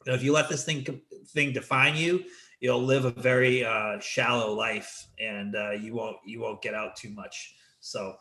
[0.06, 2.24] you know, if you let this thing thing define you,
[2.60, 6.96] you'll live a very uh, shallow life and uh, you won't you won't get out
[6.96, 7.56] too much.
[7.80, 8.16] So.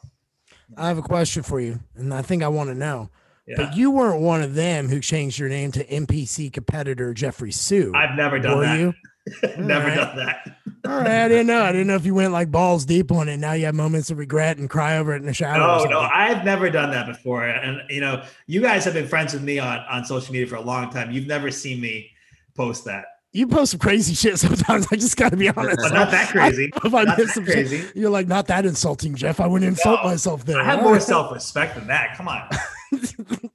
[0.76, 3.10] I have a question for you and i think i want to know.
[3.46, 3.54] Yeah.
[3.58, 7.92] but you weren't one of them who changed your name to npc competitor jeffrey su
[7.94, 8.78] i've never done that.
[8.78, 8.94] you?
[9.58, 9.96] Never right.
[9.96, 10.56] done that.
[10.84, 11.60] All right i didn't know.
[11.60, 13.38] I didn't know if you went like balls deep on it.
[13.38, 15.98] Now you have moments of regret and cry over it in the shower no no
[15.98, 17.44] i've never done that before.
[17.44, 20.54] And you know you guys have been friends with me on on social media for
[20.54, 21.10] a long time.
[21.10, 22.12] You've never seen me
[22.54, 24.86] post that you post some crazy shit sometimes.
[24.90, 25.78] I just got to be honest.
[25.82, 26.70] But not that crazy.
[26.74, 27.82] I, if I not miss some crazy.
[27.82, 29.40] Shit, you're like, not that insulting, Jeff.
[29.40, 30.60] I wouldn't insult no, myself there.
[30.60, 32.16] I have more self respect than that.
[32.16, 32.48] Come on.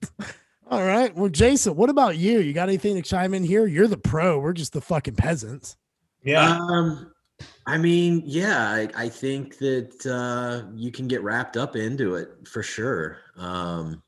[0.70, 1.14] All right.
[1.16, 2.40] Well, Jason, what about you?
[2.40, 3.66] You got anything to chime in here?
[3.66, 4.40] You're the pro.
[4.40, 5.76] We're just the fucking peasants.
[6.24, 6.58] Yeah.
[6.60, 7.12] Um,
[7.66, 12.48] I mean, yeah, I, I think that uh, you can get wrapped up into it
[12.48, 13.18] for sure.
[13.36, 14.02] Um,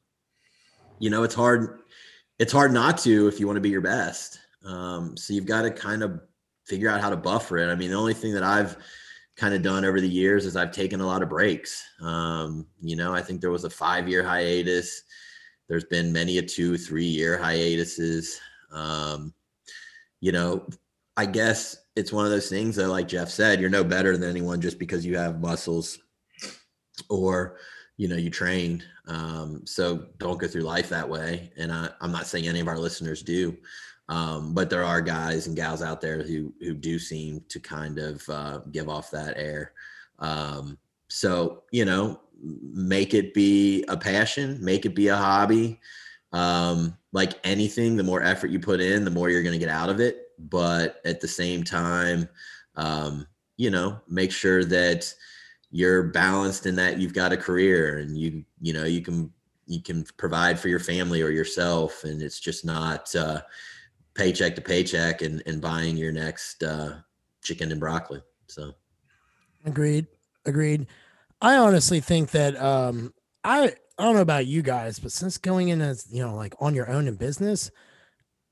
[0.99, 1.79] you know, it's hard.
[2.39, 4.39] It's hard not to if you want to be your best.
[4.65, 6.21] Um, so you've got to kind of
[6.65, 7.71] figure out how to buffer it.
[7.71, 8.77] I mean, the only thing that I've
[9.35, 11.83] kind of done over the years is I've taken a lot of breaks.
[12.01, 15.03] Um, you know, I think there was a five year hiatus.
[15.67, 18.39] There's been many a two, three year hiatuses.
[18.71, 19.33] Um,
[20.21, 20.67] you know,
[21.17, 24.29] I guess it's one of those things that, like Jeff said, you're no better than
[24.29, 25.99] anyone just because you have muscles
[27.09, 27.57] or,
[27.97, 28.83] you know, you train.
[29.07, 31.51] Um, so don't go through life that way.
[31.57, 33.57] And I, I'm not saying any of our listeners do.
[34.09, 37.99] Um, but there are guys and gals out there who who do seem to kind
[37.99, 39.73] of uh, give off that air.
[40.19, 40.77] Um,
[41.07, 45.79] so you know, make it be a passion, make it be a hobby.
[46.33, 49.69] Um, like anything, the more effort you put in, the more you're going to get
[49.69, 50.31] out of it.
[50.39, 52.27] But at the same time,
[52.75, 55.13] um, you know, make sure that
[55.71, 59.31] you're balanced in that you've got a career and you you know you can
[59.65, 63.15] you can provide for your family or yourself, and it's just not.
[63.15, 63.41] Uh,
[64.15, 66.95] paycheck to paycheck and, and buying your next uh,
[67.41, 68.21] chicken and broccoli.
[68.47, 68.73] So,
[69.65, 70.07] agreed,
[70.45, 70.87] agreed.
[71.41, 75.69] I honestly think that um, I I don't know about you guys, but since going
[75.69, 77.71] in as you know like on your own in business,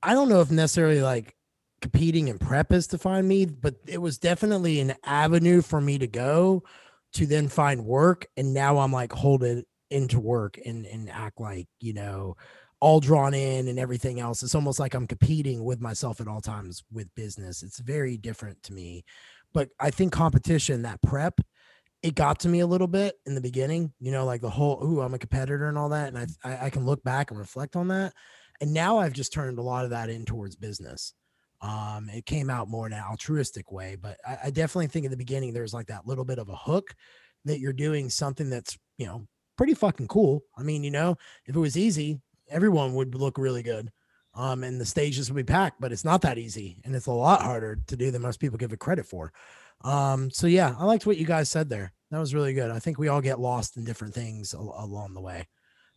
[0.02, 1.34] I don't know if necessarily like
[1.80, 6.06] competing in prep has defined me, but it was definitely an avenue for me to
[6.06, 6.62] go
[7.14, 8.26] to then find work.
[8.36, 12.34] And now I'm like, hold it, into work and and act like you know
[12.82, 14.42] all drawn in and everything else.
[14.42, 17.62] It's almost like I'm competing with myself at all times with business.
[17.62, 19.04] It's very different to me.
[19.54, 21.40] But I think competition, that prep,
[22.02, 24.84] it got to me a little bit in the beginning, you know, like the whole,
[24.84, 26.12] ooh, I'm a competitor and all that.
[26.12, 28.14] And I, I, can look back and reflect on that.
[28.60, 31.14] And now I've just turned a lot of that in towards business.
[31.60, 35.12] Um, it came out more in an altruistic way, but I, I definitely think in
[35.12, 36.96] the beginning there's like that little bit of a hook
[37.44, 40.42] that you're doing something that's, you know, pretty fucking cool.
[40.58, 41.16] I mean, you know,
[41.46, 42.20] if it was easy,
[42.52, 43.90] everyone would look really good.
[44.34, 47.12] Um, and the stages would be packed, but it's not that easy, and it's a
[47.12, 49.30] lot harder to do than most people give it credit for.
[49.84, 51.92] Um, so yeah, I liked what you guys said there.
[52.10, 52.70] That was really good.
[52.70, 55.48] I think we all get lost in different things al- along the way.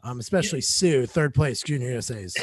[0.03, 0.66] Um, especially yeah.
[0.66, 2.36] Su, third place, Junior USA's.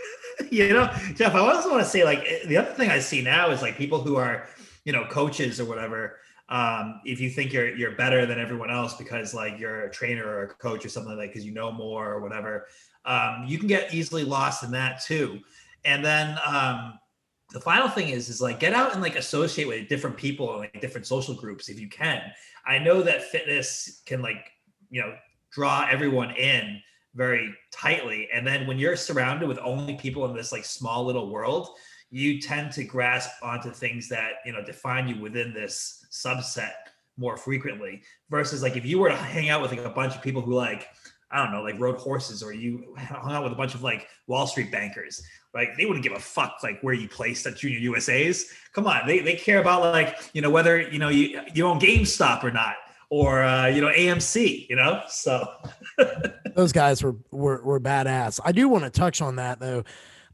[0.50, 3.22] you know, Jeff, I also want to say like eh, the other thing I see
[3.22, 4.48] now is like people who are,
[4.84, 6.18] you know, coaches or whatever.
[6.48, 10.26] Um, if you think you're you're better than everyone else because like you're a trainer
[10.26, 12.66] or a coach or something like because you know more or whatever,
[13.04, 15.40] um, you can get easily lost in that too.
[15.84, 16.98] And then um,
[17.52, 20.60] the final thing is is like get out and like associate with different people and
[20.60, 22.22] like different social groups if you can.
[22.66, 24.50] I know that fitness can like
[24.90, 25.14] you know
[25.50, 26.80] draw everyone in
[27.14, 31.30] very tightly, and then when you're surrounded with only people in this like small little
[31.30, 31.70] world,
[32.10, 36.72] you tend to grasp onto things that you know define you within this subset
[37.18, 40.22] more frequently versus like if you were to hang out with like a bunch of
[40.22, 40.88] people who like
[41.32, 44.08] I don't know, like rode horses or you hung out with a bunch of like
[44.26, 45.22] Wall Street bankers.
[45.54, 48.50] Like they wouldn't give a fuck like where you placed at Junior USA's.
[48.74, 51.80] Come on, they, they care about like, you know, whether you know you you own
[51.80, 52.76] GameStop or not,
[53.10, 55.02] or uh, you know, AMC, you know?
[55.08, 55.46] So
[56.54, 58.40] those guys were were were badass.
[58.44, 59.84] I do want to touch on that though.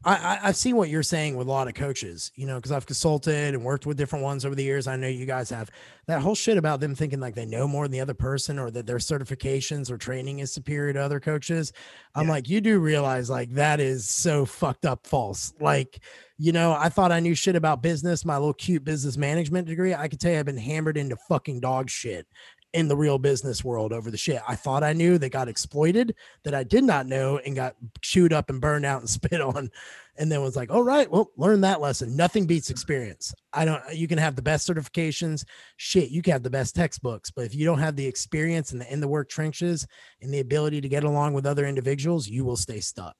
[0.05, 2.85] I, I, see what you're saying with a lot of coaches, you know, because I've
[2.85, 4.87] consulted and worked with different ones over the years.
[4.87, 5.69] I know you guys have
[6.07, 8.71] that whole shit about them thinking like they know more than the other person or
[8.71, 11.73] that their certifications or training is superior to other coaches.
[12.15, 12.31] I'm yeah.
[12.31, 15.53] like, you do realize like that is so fucked up false.
[15.59, 16.01] Like,
[16.37, 19.93] you know, I thought I knew shit about business, my little cute business management degree.
[19.93, 22.25] I could tell you I've been hammered into fucking dog shit
[22.73, 26.15] in the real business world over the shit I thought I knew that got exploited
[26.43, 29.69] that I did not know and got chewed up and burned out and spit on.
[30.17, 32.17] And then was like, all right, well, learn that lesson.
[32.17, 33.33] Nothing beats experience.
[33.53, 35.45] I don't, you can have the best certifications,
[35.77, 38.81] shit, you can have the best textbooks, but if you don't have the experience and
[38.81, 39.87] the in the work trenches
[40.21, 43.15] and the ability to get along with other individuals, you will stay stuck.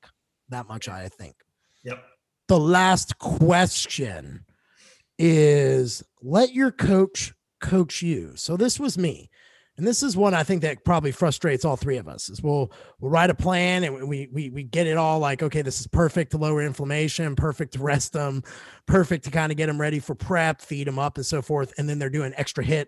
[0.49, 1.35] That much I think.
[1.83, 2.03] Yep.
[2.49, 4.43] The last question
[5.17, 8.33] is let your coach coach you.
[8.35, 9.29] So this was me
[9.79, 12.71] and this is one I think that probably frustrates all three of us is we'll
[12.99, 15.87] we'll write a plan and we we we get it all like okay this is
[15.87, 18.43] perfect to lower inflammation perfect to rest them
[18.85, 21.73] perfect to kind of get them ready for prep feed them up and so forth.
[21.77, 22.87] And then they're doing extra HIIT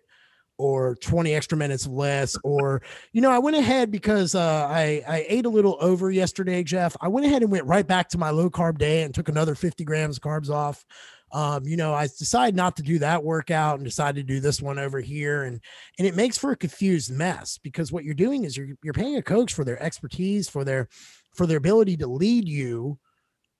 [0.57, 2.81] or 20 extra minutes less or
[3.13, 6.97] you know I went ahead because uh, I I ate a little over yesterday Jeff.
[6.99, 9.55] I went ahead and went right back to my low carb day and took another
[9.55, 10.85] 50 grams of carbs off
[11.34, 14.61] um, you know, I decided not to do that workout and decided to do this
[14.61, 15.43] one over here.
[15.43, 15.61] And
[15.97, 19.17] and it makes for a confused mess because what you're doing is you're you're paying
[19.17, 20.89] a coach for their expertise, for their
[21.34, 22.99] for their ability to lead you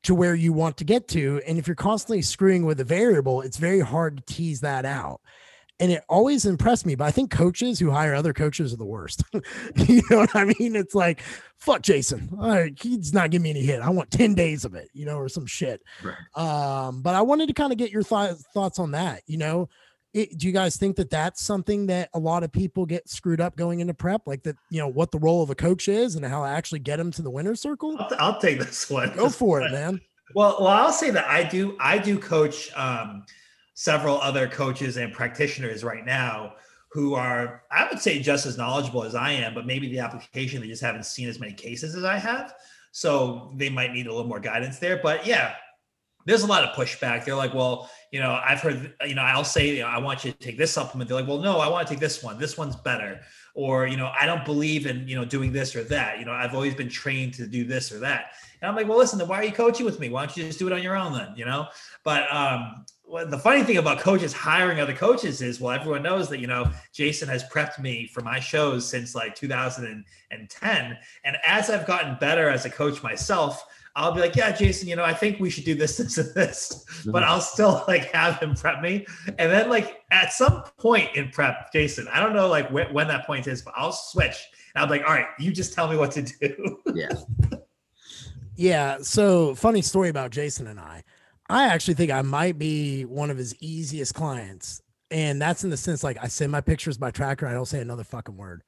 [0.04, 1.42] to where you want to get to.
[1.48, 5.22] And if you're constantly screwing with a variable, it's very hard to tease that out
[5.82, 6.94] and it always impressed me.
[6.94, 9.24] But I think coaches who hire other coaches are the worst.
[9.76, 10.76] you know what I mean?
[10.76, 11.22] It's like,
[11.58, 12.30] fuck Jason.
[12.40, 13.82] All right, he's not giving me any HIIT.
[13.82, 15.82] I want 10 days of it, you know, or some shit.
[16.04, 16.16] Right.
[16.36, 19.24] Um, but I wanted to kind of get your th- thoughts on that.
[19.26, 19.70] You know,
[20.14, 23.42] it, do you guys think that that's something that a lot of people get screwed
[23.42, 24.28] up going into prep?
[24.28, 26.80] Like that, you know, what the role of a coach is and how to actually
[26.80, 27.98] get them to the winner's circle?
[28.00, 29.12] I'll, I'll take this one.
[29.16, 30.00] Go for it, man.
[30.34, 33.26] Well, well, I'll say that I do, I do coach, um,
[33.82, 36.54] several other coaches and practitioners right now
[36.92, 40.62] who are, I would say, just as knowledgeable as I am, but maybe the application
[40.62, 42.54] they just haven't seen as many cases as I have.
[42.92, 45.00] So they might need a little more guidance there.
[45.02, 45.56] But yeah,
[46.28, 47.26] there's a lot of pushback.
[47.26, 50.24] They're like, well, you know, I've heard, you know, I'll say, you know, I want
[50.24, 51.10] you to take this supplement.
[51.10, 52.38] They're like, well, no, I want to take this one.
[52.38, 53.22] This one's better.
[53.56, 56.20] Or, you know, I don't believe in, you know, doing this or that.
[56.20, 58.34] You know, I've always been trained to do this or that.
[58.62, 60.10] And I'm like, well, listen, then why are you coaching with me?
[60.10, 61.34] Why don't you just do it on your own then?
[61.36, 61.68] You know,
[62.04, 66.30] but um, well, the funny thing about coaches hiring other coaches is, well, everyone knows
[66.30, 71.70] that you know Jason has prepped me for my shows since like 2010, and as
[71.70, 73.66] I've gotten better as a coach myself,
[73.98, 76.34] I'll be like, yeah, Jason, you know, I think we should do this, this, and
[76.34, 77.12] this, mm-hmm.
[77.12, 81.30] but I'll still like have him prep me, and then like at some point in
[81.32, 84.84] prep, Jason, I don't know like when, when that point is, but I'll switch, and
[84.86, 86.80] I'm like, all right, you just tell me what to do.
[86.96, 87.10] Yeah.
[88.58, 88.98] Yeah.
[89.02, 91.04] So funny story about Jason and I.
[91.52, 94.82] I actually think I might be one of his easiest clients.
[95.12, 97.46] And that's in the sense like I send my pictures by tracker.
[97.46, 98.64] I don't say another fucking word.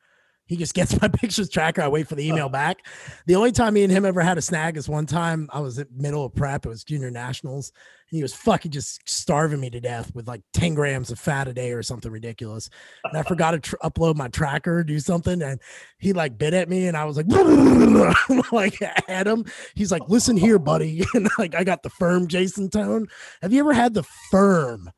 [0.46, 1.82] He just gets my pictures tracker.
[1.82, 2.86] I wait for the email back.
[3.26, 5.80] The only time me and him ever had a snag is one time I was
[5.80, 6.66] at middle of prep.
[6.66, 7.72] It was junior nationals.
[8.10, 11.48] And he was fucking just starving me to death with like 10 grams of fat
[11.48, 12.70] a day or something ridiculous.
[13.06, 15.42] And I forgot to tr- upload my tracker, do something.
[15.42, 15.60] And
[15.98, 17.28] he like bit at me and I was like,
[18.52, 19.46] like at him.
[19.76, 21.04] He's like, listen here, buddy.
[21.14, 23.08] And like, I got the firm Jason tone.
[23.42, 24.92] Have you ever had the firm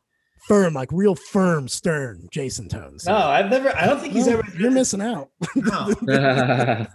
[0.47, 3.05] firm, like real firm, stern Jason tones.
[3.05, 3.75] No, I've never.
[3.75, 4.43] I don't think he's ever.
[4.57, 5.29] You're missing out.
[5.55, 5.95] No.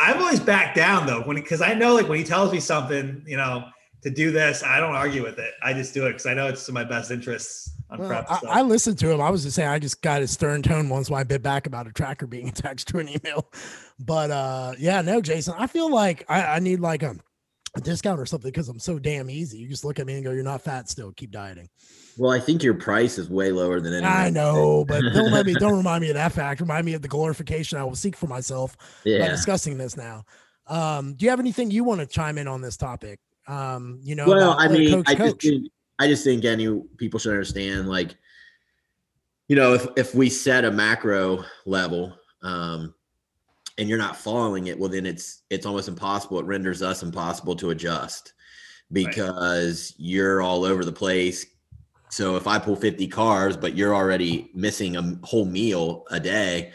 [0.00, 3.22] I've always backed down though, when because I know like when he tells me something,
[3.26, 3.64] you know,
[4.02, 5.52] to do this, I don't argue with it.
[5.62, 7.70] I just do it because I know it's in my best interests.
[7.90, 8.48] On well, prep, so.
[8.48, 9.20] I, I, listened to him.
[9.20, 11.66] I was just saying, I just got his stern tone once when I bit back
[11.66, 13.50] about a tracker being attached to an email.
[13.98, 17.16] But uh yeah, no, Jason, I feel like I, I need like a,
[17.74, 19.58] a discount or something because I'm so damn easy.
[19.58, 21.12] You just look at me and go, "You're not fat still.
[21.12, 21.68] Keep dieting."
[22.18, 24.12] Well, I think your price is way lower than anyone.
[24.12, 26.60] I know, but don't let me don't remind me of that fact.
[26.60, 29.20] Remind me of the glorification I will seek for myself yeah.
[29.20, 30.24] by discussing this now.
[30.66, 33.20] Um, do you have anything you want to chime in on this topic?
[33.46, 35.38] Um, you know, well, I mean, coach, I coach.
[35.38, 38.16] just think, I just think any people should understand, like,
[39.46, 42.94] you know, if if we set a macro level, um,
[43.78, 46.40] and you're not following it, well, then it's it's almost impossible.
[46.40, 48.32] It renders us impossible to adjust
[48.92, 50.04] because right.
[50.04, 51.46] you're all over the place
[52.10, 56.72] so if I pull 50 carbs, but you're already missing a whole meal a day,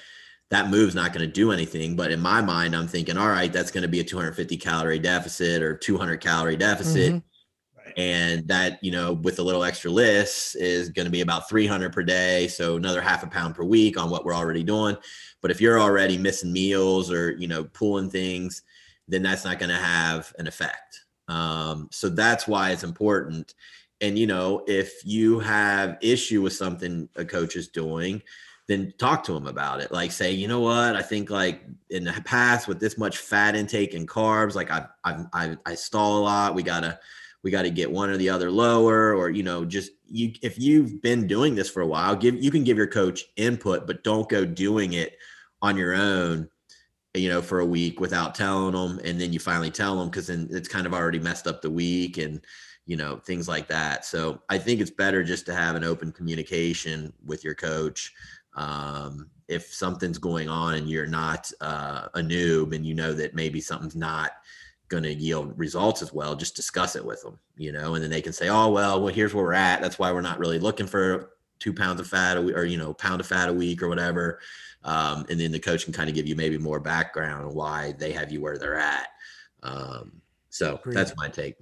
[0.49, 1.95] that move's not going to do anything.
[1.95, 4.99] But in my mind, I'm thinking, all right, that's going to be a 250 calorie
[4.99, 7.13] deficit or 200 calorie deficit.
[7.13, 7.27] Mm-hmm.
[7.97, 11.91] And that, you know, with a little extra LISS is going to be about 300
[11.91, 12.47] per day.
[12.47, 14.95] So another half a pound per week on what we're already doing.
[15.41, 18.63] But if you're already missing meals or, you know, pulling things,
[19.07, 21.01] then that's not going to have an effect.
[21.27, 23.53] Um, so that's why it's important
[24.03, 28.21] and you know, if you have issue with something a coach is doing,
[28.67, 29.93] then talk to him about it.
[29.93, 33.55] Like say, you know what, I think like in the past with this much fat
[33.55, 36.53] intake and carbs, like I I I, I stall a lot.
[36.53, 36.99] We gotta
[37.43, 40.59] we got to get one or the other lower or you know just you if
[40.59, 44.03] you've been doing this for a while give you can give your coach input but
[44.03, 45.17] don't go doing it
[45.61, 46.47] on your own
[47.13, 50.27] you know for a week without telling them and then you finally tell them because
[50.27, 52.41] then it's kind of already messed up the week and
[52.85, 54.05] you know, things like that.
[54.05, 58.13] So I think it's better just to have an open communication with your coach.
[58.55, 63.35] Um, if something's going on and you're not uh, a noob and you know that
[63.35, 64.31] maybe something's not
[64.89, 68.11] going to yield results as well, just discuss it with them, you know, and then
[68.11, 69.81] they can say, oh, well, well, here's where we're at.
[69.81, 72.93] That's why we're not really looking for two pounds of fat week, or, you know,
[72.93, 74.39] pound of fat a week or whatever.
[74.83, 77.93] Um, and then the coach can kind of give you maybe more background on why
[77.97, 79.07] they have you where they're at.
[79.63, 80.95] Um, so Great.
[80.95, 81.55] that's my take.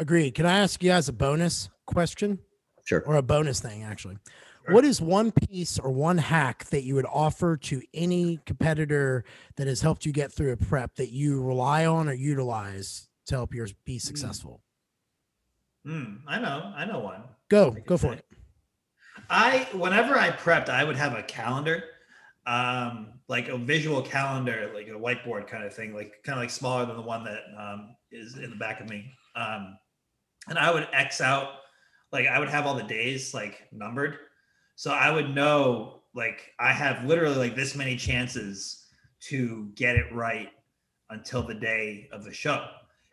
[0.00, 0.34] Agreed.
[0.34, 2.38] Can I ask you guys a bonus question?
[2.84, 3.02] Sure.
[3.02, 4.16] Or a bonus thing, actually.
[4.64, 4.74] Sure.
[4.74, 9.24] What is one piece or one hack that you would offer to any competitor
[9.56, 13.34] that has helped you get through a prep that you rely on or utilize to
[13.34, 13.98] help yours be hmm.
[13.98, 14.62] successful?
[15.86, 16.72] Mm, I know.
[16.74, 17.22] I know one.
[17.50, 17.76] Go.
[17.86, 18.24] Go for it.
[19.28, 21.84] I whenever I prepped, I would have a calendar,
[22.46, 26.50] um, like a visual calendar, like a whiteboard kind of thing, like kind of like
[26.50, 29.12] smaller than the one that um, is in the back of me.
[29.36, 29.76] Um,
[30.50, 31.48] and I would X out,
[32.12, 34.18] like I would have all the days like numbered.
[34.74, 38.84] So I would know like I have literally like this many chances
[39.28, 40.50] to get it right
[41.08, 42.66] until the day of the show.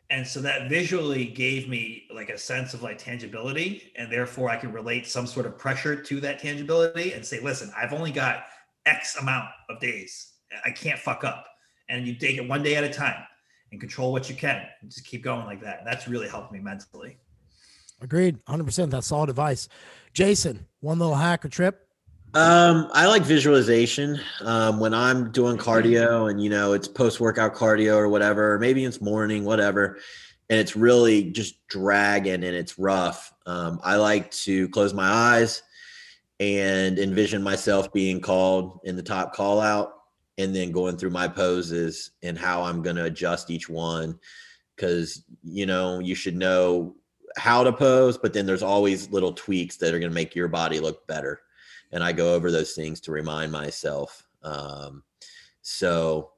[0.10, 3.92] And so that visually gave me like a sense of like tangibility.
[3.98, 7.72] And therefore I could relate some sort of pressure to that tangibility and say, listen,
[7.78, 8.46] I've only got
[8.86, 10.34] X amount of days.
[10.66, 11.46] I can't fuck up.
[11.90, 13.22] And you take it one day at a time
[13.72, 15.82] and control what you can and just keep going like that.
[15.86, 17.18] That's really helped me mentally.
[18.02, 18.44] Agreed.
[18.46, 18.90] 100%.
[18.92, 19.68] That's solid advice.
[20.14, 21.88] Jason, one little hack or trip?
[22.34, 24.20] Um, I like visualization.
[24.42, 28.60] Um, when I'm doing cardio and you know it's post workout cardio or whatever, or
[28.60, 29.98] maybe it's morning, whatever,
[30.50, 33.34] and it's really just dragging and it's rough.
[33.46, 35.64] Um, I like to close my eyes
[36.40, 39.94] and envision myself being called in the top call out
[40.38, 44.20] and then going through my poses and how I'm going to adjust each one.
[44.78, 46.96] Cause you know, you should know
[47.38, 50.48] how to pose, but then there's always little tweaks that are going to make your
[50.48, 51.42] body look better.
[51.92, 54.28] And I go over those things to remind myself.
[54.44, 55.04] Um,
[55.62, 56.32] so,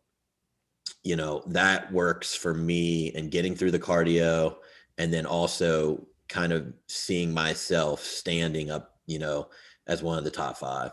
[1.03, 4.57] you know, that works for me and getting through the cardio
[4.97, 9.49] and then also kind of seeing myself standing up, you know,
[9.87, 10.91] as one of the top five.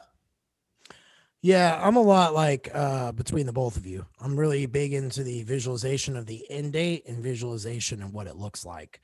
[1.42, 4.06] Yeah, I'm a lot like uh, between the both of you.
[4.20, 8.36] I'm really big into the visualization of the end date and visualization of what it
[8.36, 9.00] looks like,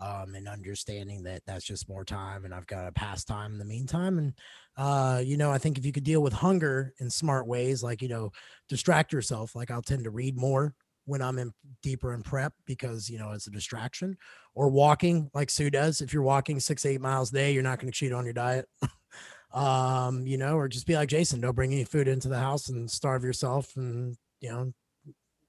[0.00, 3.58] um, and understanding that that's just more time, and I've got a past time in
[3.58, 4.18] the meantime.
[4.18, 4.34] And
[4.76, 8.02] Uh, you know, I think if you could deal with hunger in smart ways, like,
[8.02, 8.30] you know,
[8.68, 10.74] distract yourself, like I'll tend to read more
[11.06, 14.16] when I'm in deeper in prep because, you know, it's a distraction
[14.54, 16.00] or walking like Su does.
[16.02, 18.34] If you're walking six, eight miles a day, you're not going to cheat on your
[18.34, 18.68] diet.
[19.54, 22.68] um, you know, or just be like Jason, don't bring any food into the house
[22.68, 24.72] and starve yourself and, you know,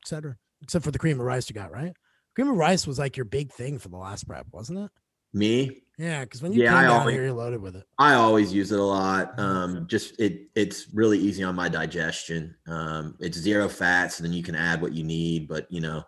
[0.03, 0.37] etc.
[0.61, 1.93] Except for the cream of rice you got, right?
[2.37, 4.91] Cream of rice was like your big thing for the last prep, wasn't it?
[5.33, 5.81] Me?
[5.97, 7.83] Yeah, because when you yeah, came I down always, here, you're loaded with it.
[7.97, 9.33] I always use it a lot.
[9.39, 12.53] Um, just it it's really easy on my digestion.
[12.67, 15.47] Um, it's zero fats, and then you can add what you need.
[15.47, 16.03] But you know,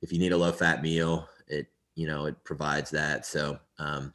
[0.00, 1.66] if you need a low fat meal, it
[1.96, 3.26] you know it provides that.
[3.26, 4.14] So um,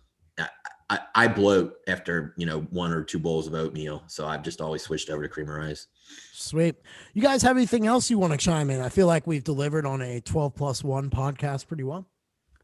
[0.89, 4.62] I, I bloat after you know one or two bowls of oatmeal, so I've just
[4.62, 5.88] always switched over to cream of rice.
[6.34, 6.76] Sweet.
[7.14, 8.82] You guys have anything else you want to chime in?
[8.82, 12.07] I feel like we've delivered on a twelve plus one podcast pretty well.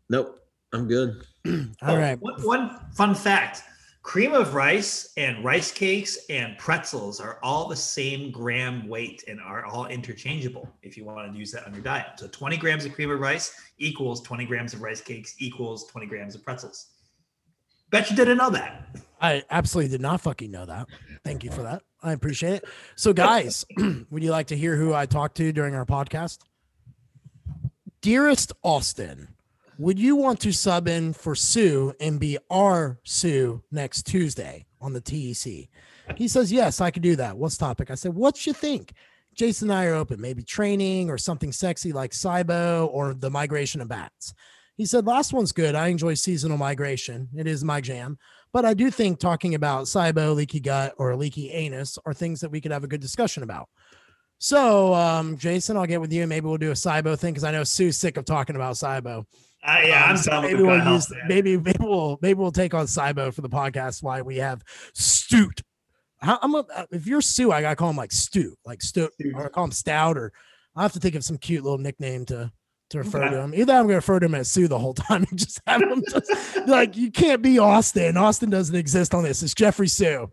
[0.10, 0.40] Nope.
[0.74, 1.24] I'm good.
[1.46, 2.20] All oh, right.
[2.22, 3.64] One, one fun fact
[4.06, 9.42] cream of rice and rice cakes and pretzels are all the same gram weight and
[9.42, 12.06] are all interchangeable if you want to use that on your diet.
[12.18, 16.06] So 20 grams of cream of rice equals 20 grams of rice cakes equals 20
[16.06, 16.92] grams of pretzels.
[17.96, 18.90] Bet you didn't know that.
[19.22, 20.90] I absolutely did not fucking know that.
[21.24, 21.82] Thank you for that.
[22.04, 22.66] I appreciate it.
[22.98, 23.64] So, guys,
[24.10, 26.40] would you like to hear who I talked to during our podcast?
[28.02, 29.30] Dearest Austin,
[29.78, 34.92] would you want to sub in for Su and be our Su next Tuesday on
[34.92, 35.70] the TEC?
[36.18, 37.38] He says, Yes, I could do that.
[37.38, 37.92] What's topic?
[37.92, 38.92] I said, What you think?
[39.36, 43.80] Jason and I are open, maybe training or something sexy like SIBO or the migration
[43.80, 44.34] of bats.
[44.78, 45.76] He said, Last one's good.
[45.76, 47.30] I enjoy seasonal migration.
[47.36, 48.18] It is my jam.
[48.52, 52.52] But I do think talking about SIBO, leaky gut, or leaky anus are things that
[52.52, 53.68] we could have a good discussion about.
[54.38, 56.28] So, um, Jason, I'll get with you.
[56.28, 59.26] Maybe we'll do a SIBO thing because I know Su's sick of talking about SIBO.
[59.66, 62.86] Uh, yeah, um, I'm so maybe we'll use maybe maybe we'll maybe we'll take on
[62.86, 64.04] SIBO for the podcast.
[64.04, 64.62] Why we have
[64.94, 65.62] Stoot.
[66.20, 69.10] How, I'm a, uh, if you're Su, I gotta call him like Stu, like Stu,
[69.34, 70.34] or I call him Stout, or
[70.76, 72.52] I have to think of some cute little nickname to
[72.90, 73.36] to refer okay.
[73.36, 73.54] to him.
[73.56, 76.04] Either I'm gonna refer to him as Su the whole time and just have him
[76.10, 76.32] just
[76.68, 78.18] like you can't be Austin.
[78.18, 79.44] Austin doesn't exist on this.
[79.44, 80.30] It's Jeffrey Su.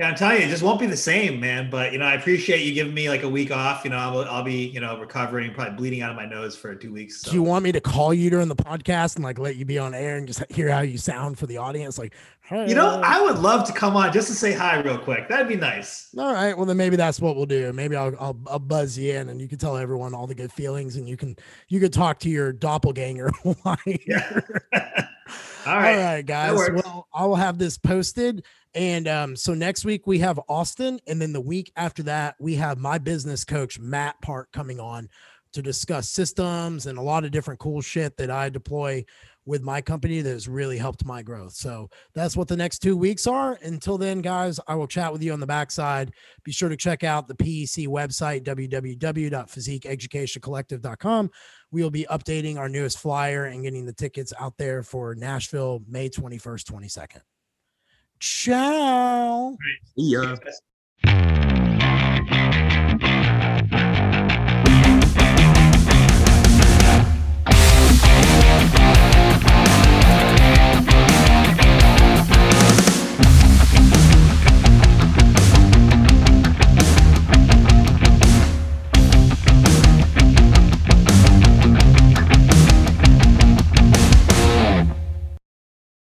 [0.00, 1.70] Yeah, I'm telling you, it just won't be the same, man.
[1.70, 3.84] But you know, I appreciate you giving me like a week off.
[3.84, 6.74] You know, I'll, I'll be you know recovering, probably bleeding out of my nose for
[6.74, 7.20] two weeks.
[7.20, 7.30] So.
[7.30, 9.78] Do you want me to call you during the podcast and like let you be
[9.78, 11.96] on air and just hear how you sound for the audience?
[11.96, 12.68] Like, hey.
[12.68, 15.28] you know, I would love to come on just to say hi real quick.
[15.28, 16.08] That'd be nice.
[16.18, 17.72] All right, well then maybe that's what we'll do.
[17.72, 20.50] Maybe I'll I'll, I'll buzz you in and you can tell everyone all the good
[20.50, 21.36] feelings and you can
[21.68, 23.30] you can talk to your doppelganger.
[24.08, 24.40] yeah.
[25.66, 26.70] all right, all right, guys.
[26.72, 28.44] Well, I will have this posted.
[28.74, 32.56] And um, so next week we have Austin, and then the week after that we
[32.56, 35.08] have my business coach Matt Park coming on
[35.52, 39.04] to discuss systems and a lot of different cool shit that I deploy
[39.46, 41.54] with my company that has really helped my growth.
[41.54, 43.58] So that's what the next two weeks are.
[43.62, 46.12] Until then, guys, I will chat with you on the backside.
[46.44, 51.30] Be sure to check out the PEC website, www.physiqueeducationcollective.com.
[51.70, 56.08] We'll be updating our newest flyer and getting the tickets out there for Nashville, May
[56.08, 57.20] 21st, 22nd.
[58.20, 59.56] Ciao.
[59.96, 60.36] See ya.